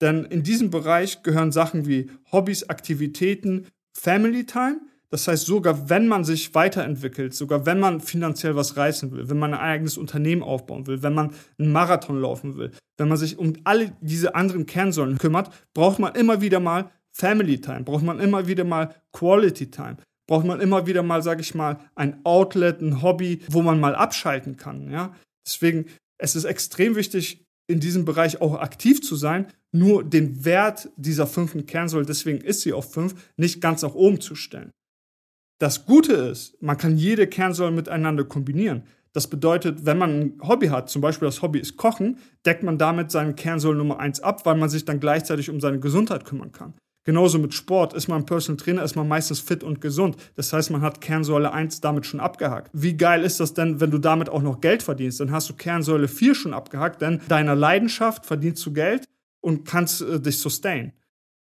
Denn 0.00 0.24
in 0.24 0.42
diesem 0.42 0.70
Bereich 0.70 1.22
gehören 1.22 1.52
Sachen 1.52 1.86
wie 1.86 2.10
Hobbys, 2.32 2.68
Aktivitäten, 2.68 3.66
Family 3.92 4.44
Time 4.44 4.80
das 5.16 5.28
heißt, 5.28 5.46
sogar 5.46 5.88
wenn 5.88 6.08
man 6.08 6.24
sich 6.24 6.54
weiterentwickelt, 6.54 7.32
sogar 7.32 7.64
wenn 7.64 7.80
man 7.80 8.02
finanziell 8.02 8.54
was 8.54 8.76
reißen 8.76 9.12
will, 9.12 9.30
wenn 9.30 9.38
man 9.38 9.54
ein 9.54 9.60
eigenes 9.60 9.96
Unternehmen 9.96 10.42
aufbauen 10.42 10.86
will, 10.86 11.02
wenn 11.02 11.14
man 11.14 11.32
einen 11.58 11.72
Marathon 11.72 12.20
laufen 12.20 12.58
will, 12.58 12.70
wenn 12.98 13.08
man 13.08 13.16
sich 13.16 13.38
um 13.38 13.54
alle 13.64 13.96
diese 14.02 14.34
anderen 14.34 14.66
Kernsäulen 14.66 15.16
kümmert, 15.16 15.48
braucht 15.72 15.98
man 16.00 16.14
immer 16.16 16.42
wieder 16.42 16.60
mal 16.60 16.90
Family 17.12 17.58
Time, 17.58 17.84
braucht 17.84 18.04
man 18.04 18.20
immer 18.20 18.46
wieder 18.46 18.64
mal 18.64 18.94
Quality 19.14 19.70
Time, 19.70 19.96
braucht 20.28 20.44
man 20.44 20.60
immer 20.60 20.86
wieder 20.86 21.02
mal, 21.02 21.22
sage 21.22 21.40
ich 21.40 21.54
mal, 21.54 21.78
ein 21.94 22.20
Outlet, 22.24 22.82
ein 22.82 23.00
Hobby, 23.00 23.40
wo 23.48 23.62
man 23.62 23.80
mal 23.80 23.94
abschalten 23.94 24.58
kann. 24.58 24.90
Ja? 24.90 25.14
Deswegen, 25.46 25.86
es 26.18 26.36
ist 26.36 26.44
extrem 26.44 26.94
wichtig, 26.94 27.42
in 27.68 27.80
diesem 27.80 28.04
Bereich 28.04 28.42
auch 28.42 28.60
aktiv 28.60 29.00
zu 29.00 29.16
sein, 29.16 29.46
nur 29.72 30.04
den 30.04 30.44
Wert 30.44 30.90
dieser 30.96 31.26
fünften 31.26 31.64
Kernsäule, 31.64 32.04
deswegen 32.04 32.42
ist 32.42 32.60
sie 32.60 32.74
auf 32.74 32.92
fünf, 32.92 33.14
nicht 33.38 33.62
ganz 33.62 33.80
nach 33.80 33.94
oben 33.94 34.20
zu 34.20 34.34
stellen. 34.34 34.72
Das 35.58 35.86
Gute 35.86 36.12
ist, 36.12 36.60
man 36.62 36.76
kann 36.76 36.96
jede 36.96 37.26
Kernsäule 37.26 37.72
miteinander 37.72 38.24
kombinieren. 38.24 38.82
Das 39.14 39.28
bedeutet, 39.28 39.86
wenn 39.86 39.96
man 39.96 40.10
ein 40.10 40.40
Hobby 40.46 40.68
hat, 40.68 40.90
zum 40.90 41.00
Beispiel 41.00 41.26
das 41.26 41.40
Hobby 41.40 41.58
ist 41.58 41.78
Kochen, 41.78 42.18
deckt 42.44 42.62
man 42.62 42.76
damit 42.76 43.10
seine 43.10 43.34
Kernsäule 43.34 43.78
Nummer 43.78 43.98
1 43.98 44.20
ab, 44.20 44.44
weil 44.44 44.56
man 44.56 44.68
sich 44.68 44.84
dann 44.84 45.00
gleichzeitig 45.00 45.48
um 45.48 45.58
seine 45.58 45.80
Gesundheit 45.80 46.26
kümmern 46.26 46.52
kann. 46.52 46.74
Genauso 47.04 47.38
mit 47.38 47.54
Sport. 47.54 47.94
Ist 47.94 48.08
man 48.08 48.26
Personal 48.26 48.58
Trainer, 48.58 48.82
ist 48.82 48.96
man 48.96 49.08
meistens 49.08 49.40
fit 49.40 49.62
und 49.64 49.80
gesund. 49.80 50.16
Das 50.34 50.52
heißt, 50.52 50.70
man 50.70 50.82
hat 50.82 51.00
Kernsäule 51.00 51.52
1 51.52 51.80
damit 51.80 52.04
schon 52.04 52.20
abgehakt. 52.20 52.68
Wie 52.74 52.96
geil 52.96 53.22
ist 53.22 53.40
das 53.40 53.54
denn, 53.54 53.80
wenn 53.80 53.92
du 53.92 53.98
damit 53.98 54.28
auch 54.28 54.42
noch 54.42 54.60
Geld 54.60 54.82
verdienst? 54.82 55.20
Dann 55.20 55.30
hast 55.30 55.48
du 55.48 55.54
Kernsäule 55.54 56.08
4 56.08 56.34
schon 56.34 56.52
abgehakt, 56.52 57.00
denn 57.00 57.22
deiner 57.28 57.54
Leidenschaft 57.54 58.26
verdienst 58.26 58.66
du 58.66 58.72
Geld 58.72 59.04
und 59.40 59.64
kannst 59.64 60.02
äh, 60.02 60.20
dich 60.20 60.38
sustain. 60.38 60.92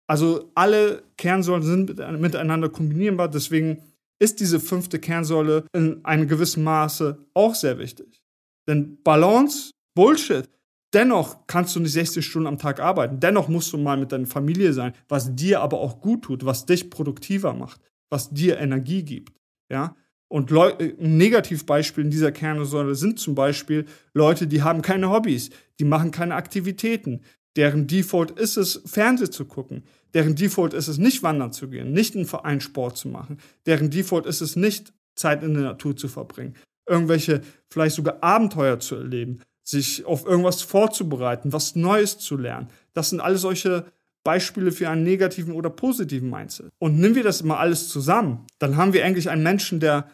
Also 0.08 0.52
alle 0.54 1.04
Kernsäulen 1.18 1.64
sind 1.64 1.98
miteinander 2.22 2.70
kombinierbar, 2.70 3.28
deswegen 3.28 3.82
ist 4.20 4.40
diese 4.40 4.60
fünfte 4.60 5.00
Kernsäule 5.00 5.66
in 5.74 6.04
einem 6.06 6.28
gewissen 6.28 6.64
Maße 6.64 7.18
auch 7.34 7.56
sehr 7.56 7.78
wichtig. 7.78 8.22
Denn 8.68 9.02
Balance, 9.04 9.72
Bullshit. 9.96 10.50
Dennoch 10.94 11.46
kannst 11.48 11.76
du 11.76 11.82
nicht 11.82 11.92
60 11.92 12.26
Stunden 12.26 12.48
am 12.48 12.58
Tag 12.58 12.80
arbeiten. 12.80 13.20
Dennoch 13.20 13.50
musst 13.50 13.74
du 13.74 13.78
mal 13.78 13.98
mit 13.98 14.12
deiner 14.12 14.28
Familie 14.28 14.72
sein, 14.72 14.94
was 15.10 15.36
dir 15.36 15.62
aber 15.62 15.80
auch 15.80 16.00
gut 16.00 16.24
tut, 16.24 16.46
was 16.46 16.66
dich 16.66 16.90
produktiver 16.90 17.54
macht, 17.54 17.82
was 18.10 18.30
dir 18.30 18.58
Energie 18.60 19.04
gibt. 19.04 19.34
Ja? 19.70 19.96
Und 20.30 20.52
Leu 20.52 20.74
ein 20.78 21.18
Negativbeispiel 21.18 22.06
in 22.06 22.12
dieser 22.12 22.32
Kernsäule 22.32 22.96
sind 22.96 23.20
zum 23.20 23.36
Beispiel 23.36 23.86
Leute, 24.14 24.48
die 24.48 24.64
haben 24.64 24.82
keine 24.82 25.10
Hobbys, 25.10 25.50
die 25.80 25.86
machen 25.86 26.12
keine 26.12 26.36
Aktivitäten, 26.36 27.22
deren 27.56 27.88
Default 27.88 28.32
ist 28.32 28.58
es, 28.58 28.82
Fernsehen 28.86 29.32
zu 29.32 29.46
gucken, 29.46 29.84
deren 30.14 30.36
Default 30.36 30.74
ist 30.74 30.88
es, 30.88 30.98
nicht 30.98 31.24
wandern 31.24 31.54
zu 31.54 31.70
gehen, 31.70 31.92
nicht 31.92 32.16
einen 32.16 32.26
Vereinssport 32.26 32.98
zu 32.98 33.08
machen, 33.08 33.38
deren 33.66 33.90
Default 33.90 34.26
ist 34.26 34.42
es, 34.42 34.56
nicht 34.56 34.94
Zeit 35.16 35.44
in 35.44 35.54
der 35.54 35.64
Natur 35.64 35.96
zu 35.96 36.08
verbringen, 36.08 36.56
irgendwelche 36.88 37.42
vielleicht 37.70 37.96
sogar 37.96 38.18
Abenteuer 38.22 38.80
zu 38.80 38.96
erleben, 38.96 39.40
sich 39.64 40.06
auf 40.06 40.26
irgendwas 40.26 40.62
vorzubereiten, 40.62 41.54
was 41.54 41.76
Neues 41.76 42.20
zu 42.20 42.38
lernen. 42.38 42.68
Das 42.94 43.10
sind 43.10 43.20
alle 43.20 43.38
solche 43.38 43.86
Beispiele 44.24 44.72
für 44.72 44.90
einen 44.90 45.04
negativen 45.04 45.54
oder 45.54 45.70
positiven 45.70 46.30
Mindset. 46.30 46.72
Und 46.80 47.00
nehmen 47.00 47.16
wir 47.16 47.24
das 47.24 47.44
mal 47.44 47.58
alles 47.58 47.90
zusammen, 47.90 48.46
dann 48.60 48.76
haben 48.76 48.94
wir 48.94 49.06
eigentlich 49.06 49.30
einen 49.30 49.44
Menschen, 49.44 49.80
der 49.80 50.10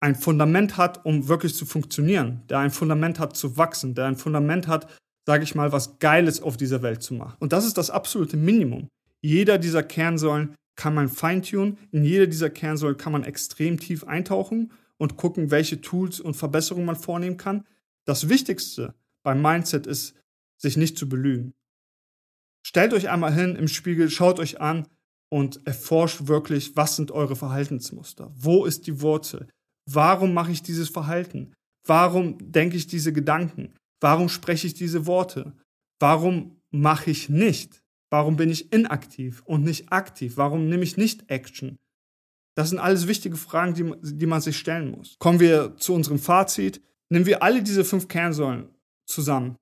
ein 0.00 0.14
Fundament 0.14 0.76
hat, 0.76 1.04
um 1.04 1.28
wirklich 1.28 1.54
zu 1.54 1.64
funktionieren, 1.64 2.42
der 2.48 2.58
ein 2.58 2.70
Fundament 2.70 3.18
hat 3.18 3.36
zu 3.36 3.56
wachsen, 3.56 3.94
der 3.94 4.04
ein 4.06 4.16
Fundament 4.16 4.68
hat, 4.68 4.86
sage 5.26 5.44
ich 5.44 5.54
mal, 5.54 5.72
was 5.72 5.98
Geiles 5.98 6.42
auf 6.42 6.56
dieser 6.56 6.82
Welt 6.82 7.02
zu 7.02 7.14
machen. 7.14 7.36
Und 7.40 7.52
das 7.52 7.64
ist 7.64 7.78
das 7.78 7.90
absolute 7.90 8.36
Minimum. 8.36 8.88
Jeder 9.22 9.58
dieser 9.58 9.82
Kernsäulen 9.82 10.54
kann 10.76 10.94
man 10.94 11.08
feintunen, 11.08 11.78
in 11.92 12.04
jeder 12.04 12.26
dieser 12.26 12.50
Kernsäulen 12.50 12.96
kann 12.96 13.12
man 13.12 13.24
extrem 13.24 13.78
tief 13.78 14.04
eintauchen 14.04 14.72
und 14.98 15.16
gucken, 15.16 15.50
welche 15.50 15.80
Tools 15.80 16.20
und 16.20 16.34
Verbesserungen 16.34 16.86
man 16.86 16.96
vornehmen 16.96 17.36
kann. 17.36 17.64
Das 18.04 18.28
Wichtigste 18.28 18.94
beim 19.22 19.40
Mindset 19.40 19.86
ist, 19.86 20.14
sich 20.60 20.76
nicht 20.76 20.98
zu 20.98 21.08
belügen. 21.08 21.54
Stellt 22.66 22.92
euch 22.92 23.08
einmal 23.08 23.32
hin 23.32 23.56
im 23.56 23.68
Spiegel, 23.68 24.10
schaut 24.10 24.38
euch 24.40 24.60
an 24.60 24.86
und 25.30 25.66
erforscht 25.66 26.26
wirklich, 26.26 26.76
was 26.76 26.96
sind 26.96 27.10
eure 27.10 27.36
Verhaltensmuster? 27.36 28.32
Wo 28.36 28.64
ist 28.64 28.86
die 28.86 29.00
Wurzel? 29.00 29.48
Warum 29.86 30.32
mache 30.32 30.52
ich 30.52 30.62
dieses 30.62 30.88
Verhalten? 30.88 31.52
Warum 31.86 32.38
denke 32.40 32.76
ich 32.76 32.86
diese 32.86 33.12
Gedanken? 33.12 33.74
Warum 34.04 34.28
spreche 34.28 34.66
ich 34.66 34.74
diese 34.74 35.06
Worte? 35.06 35.54
Warum 35.98 36.60
mache 36.70 37.10
ich 37.10 37.30
nicht? 37.30 37.82
Warum 38.10 38.36
bin 38.36 38.50
ich 38.50 38.70
inaktiv 38.70 39.42
und 39.46 39.64
nicht 39.64 39.92
aktiv? 39.92 40.36
Warum 40.36 40.68
nehme 40.68 40.84
ich 40.84 40.98
nicht 40.98 41.30
Action? 41.30 41.78
Das 42.54 42.68
sind 42.68 42.80
alles 42.80 43.08
wichtige 43.08 43.38
Fragen, 43.38 43.72
die, 43.72 43.94
die 44.14 44.26
man 44.26 44.42
sich 44.42 44.58
stellen 44.58 44.90
muss. 44.90 45.16
Kommen 45.18 45.40
wir 45.40 45.78
zu 45.78 45.94
unserem 45.94 46.18
Fazit. 46.18 46.82
Nehmen 47.08 47.24
wir 47.24 47.42
alle 47.42 47.62
diese 47.62 47.82
fünf 47.82 48.06
Kernsäulen 48.06 48.68
zusammen, 49.06 49.56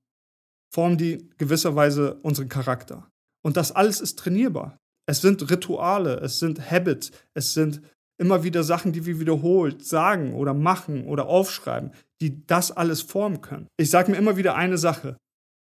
formen 0.75 0.99
die 0.99 1.31
gewisserweise 1.39 2.17
unseren 2.23 2.49
Charakter. 2.49 3.09
Und 3.45 3.57
das 3.57 3.71
alles 3.71 4.01
ist 4.01 4.19
trainierbar. 4.19 4.77
Es 5.07 5.21
sind 5.21 5.49
Rituale, 5.53 6.17
es 6.17 6.41
sind 6.41 6.69
Habits, 6.69 7.13
es 7.35 7.55
sind 7.55 7.81
immer 8.23 8.45
wieder 8.45 8.63
Sachen, 8.63 8.93
die 8.93 9.05
wir 9.05 9.19
wiederholt 9.19 9.85
sagen 9.85 10.35
oder 10.35 10.55
machen 10.55 11.07
oder 11.07 11.27
aufschreiben, 11.27 11.91
die 12.21 12.47
das 12.47 12.71
alles 12.71 13.03
formen 13.03 13.41
können. 13.41 13.67
Ich 13.77 13.91
sage 13.91 14.13
mir 14.13 14.17
immer 14.17 14.37
wieder 14.37 14.55
eine 14.55 14.79
Sache. 14.79 15.17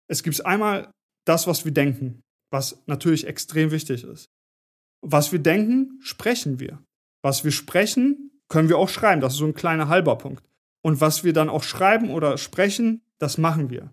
Es 0.10 0.24
gibt 0.24 0.46
einmal 0.46 0.90
das, 1.26 1.46
was 1.46 1.66
wir 1.66 1.74
denken, 1.74 2.24
was 2.50 2.82
natürlich 2.86 3.28
extrem 3.28 3.72
wichtig 3.72 4.06
ist. 4.06 4.30
Was 5.02 5.34
wir 5.34 5.40
denken, 5.40 6.00
sprechen 6.02 6.62
wir. 6.62 6.82
Was 7.22 7.44
wir 7.44 7.52
sprechen, 7.52 8.32
können 8.48 8.70
wir 8.70 8.78
auch 8.78 8.88
schreiben. 8.88 9.20
Das 9.20 9.34
ist 9.34 9.40
so 9.40 9.46
ein 9.46 9.54
kleiner 9.54 9.90
halber 9.90 10.18
Punkt. 10.18 10.48
Und 10.82 11.02
was 11.02 11.26
wir 11.26 11.34
dann 11.34 11.50
auch 11.50 11.64
schreiben 11.64 12.12
oder 12.12 12.38
sprechen, 12.38 13.02
das 13.20 13.38
machen 13.38 13.70
wir. 13.70 13.92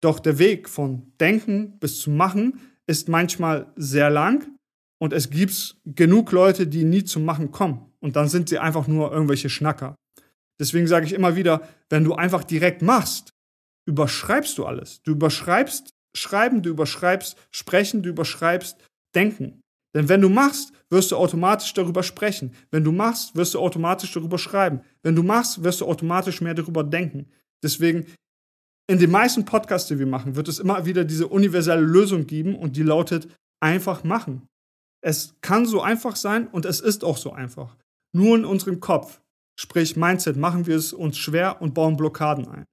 Doch 0.00 0.18
der 0.18 0.38
Weg 0.38 0.70
von 0.70 1.12
Denken 1.20 1.78
bis 1.78 2.00
zu 2.00 2.10
Machen 2.10 2.58
ist 2.86 3.10
manchmal 3.10 3.70
sehr 3.76 4.08
lang 4.08 4.51
und 5.02 5.12
es 5.12 5.30
gibt 5.30 5.74
genug 5.84 6.30
Leute, 6.30 6.68
die 6.68 6.84
nie 6.84 7.02
zum 7.02 7.24
Machen 7.24 7.50
kommen. 7.50 7.90
Und 7.98 8.14
dann 8.14 8.28
sind 8.28 8.48
sie 8.48 8.60
einfach 8.60 8.86
nur 8.86 9.10
irgendwelche 9.10 9.50
Schnacker. 9.50 9.96
Deswegen 10.60 10.86
sage 10.86 11.06
ich 11.06 11.12
immer 11.12 11.34
wieder, 11.34 11.68
wenn 11.90 12.04
du 12.04 12.14
einfach 12.14 12.44
direkt 12.44 12.82
machst, 12.82 13.30
überschreibst 13.84 14.56
du 14.58 14.64
alles. 14.64 15.02
Du 15.02 15.10
überschreibst 15.10 15.92
Schreiben, 16.14 16.62
du 16.62 16.70
überschreibst 16.70 17.36
Sprechen, 17.50 18.04
du 18.04 18.10
überschreibst 18.10 18.76
Denken. 19.12 19.60
Denn 19.92 20.08
wenn 20.08 20.20
du 20.20 20.28
machst, 20.28 20.72
wirst 20.88 21.10
du 21.10 21.16
automatisch 21.16 21.74
darüber 21.74 22.04
sprechen. 22.04 22.54
Wenn 22.70 22.84
du 22.84 22.92
machst, 22.92 23.34
wirst 23.34 23.54
du 23.54 23.58
automatisch 23.58 24.12
darüber 24.12 24.38
schreiben. 24.38 24.82
Wenn 25.02 25.16
du 25.16 25.24
machst, 25.24 25.64
wirst 25.64 25.80
du 25.80 25.86
automatisch 25.86 26.40
mehr 26.40 26.54
darüber 26.54 26.84
denken. 26.84 27.26
Deswegen, 27.60 28.06
in 28.86 29.00
den 29.00 29.10
meisten 29.10 29.44
Podcasts, 29.46 29.88
die 29.88 29.98
wir 29.98 30.06
machen, 30.06 30.36
wird 30.36 30.46
es 30.46 30.60
immer 30.60 30.86
wieder 30.86 31.04
diese 31.04 31.26
universelle 31.26 31.82
Lösung 31.82 32.28
geben 32.28 32.54
und 32.54 32.76
die 32.76 32.84
lautet 32.84 33.26
einfach 33.58 34.04
machen. 34.04 34.46
Es 35.04 35.34
kann 35.40 35.66
so 35.66 35.82
einfach 35.82 36.16
sein 36.16 36.46
und 36.48 36.64
es 36.64 36.80
ist 36.80 37.04
auch 37.04 37.16
so 37.16 37.32
einfach. 37.32 37.76
Nur 38.14 38.36
in 38.36 38.44
unserem 38.44 38.80
Kopf, 38.80 39.20
sprich 39.58 39.96
Mindset, 39.96 40.36
machen 40.36 40.66
wir 40.66 40.76
es 40.76 40.92
uns 40.92 41.18
schwer 41.18 41.60
und 41.60 41.74
bauen 41.74 41.96
Blockaden 41.96 42.48
ein. 42.48 42.64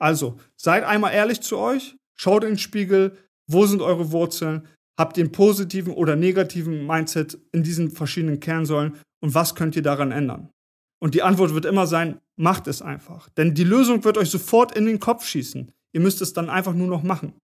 Also, 0.00 0.38
seid 0.56 0.84
einmal 0.84 1.12
ehrlich 1.12 1.40
zu 1.40 1.58
euch, 1.58 1.96
schaut 2.14 2.44
in 2.44 2.50
den 2.50 2.58
Spiegel, 2.58 3.16
wo 3.46 3.66
sind 3.66 3.82
eure 3.82 4.12
Wurzeln, 4.12 4.66
habt 4.98 5.16
ihr 5.16 5.24
einen 5.24 5.32
positiven 5.32 5.92
oder 5.92 6.16
negativen 6.16 6.86
Mindset 6.86 7.38
in 7.52 7.62
diesen 7.62 7.90
verschiedenen 7.90 8.40
Kernsäulen 8.40 8.96
und 9.20 9.34
was 9.34 9.54
könnt 9.54 9.76
ihr 9.76 9.82
daran 9.82 10.12
ändern? 10.12 10.50
Und 11.02 11.14
die 11.14 11.22
Antwort 11.22 11.54
wird 11.54 11.64
immer 11.64 11.86
sein, 11.86 12.20
macht 12.36 12.66
es 12.66 12.80
einfach. 12.80 13.28
Denn 13.30 13.54
die 13.54 13.64
Lösung 13.64 14.04
wird 14.04 14.16
euch 14.16 14.30
sofort 14.30 14.76
in 14.76 14.86
den 14.86 15.00
Kopf 15.00 15.26
schießen. 15.26 15.72
Ihr 15.92 16.00
müsst 16.00 16.22
es 16.22 16.32
dann 16.32 16.48
einfach 16.48 16.72
nur 16.72 16.88
noch 16.88 17.02
machen. 17.02 17.34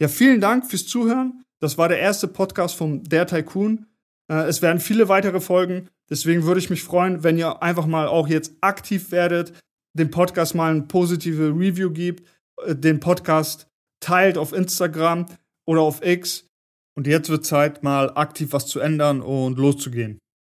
Ja, 0.00 0.08
vielen 0.08 0.40
Dank 0.40 0.66
fürs 0.66 0.86
Zuhören. 0.86 1.44
Das 1.60 1.78
war 1.78 1.88
der 1.88 1.98
erste 1.98 2.28
Podcast 2.28 2.76
vom 2.76 3.04
Der 3.04 3.26
Tycoon. 3.26 3.86
Äh, 4.30 4.44
es 4.44 4.62
werden 4.62 4.80
viele 4.80 5.08
weitere 5.08 5.40
Folgen. 5.40 5.88
Deswegen 6.10 6.44
würde 6.44 6.60
ich 6.60 6.70
mich 6.70 6.82
freuen, 6.82 7.24
wenn 7.24 7.38
ihr 7.38 7.62
einfach 7.62 7.86
mal 7.86 8.06
auch 8.06 8.28
jetzt 8.28 8.56
aktiv 8.60 9.10
werdet, 9.10 9.52
dem 9.94 10.10
Podcast 10.10 10.54
mal 10.54 10.70
eine 10.70 10.82
positive 10.82 11.48
Review 11.48 11.90
gibt, 11.90 12.28
äh, 12.64 12.74
den 12.74 13.00
Podcast 13.00 13.68
teilt 14.00 14.38
auf 14.38 14.52
Instagram 14.52 15.26
oder 15.66 15.82
auf 15.82 16.04
X. 16.04 16.46
Und 16.96 17.06
jetzt 17.06 17.28
wird 17.28 17.44
Zeit, 17.44 17.82
mal 17.82 18.10
aktiv 18.16 18.52
was 18.52 18.66
zu 18.66 18.80
ändern 18.80 19.20
und 19.20 19.58
loszugehen. 19.58 20.18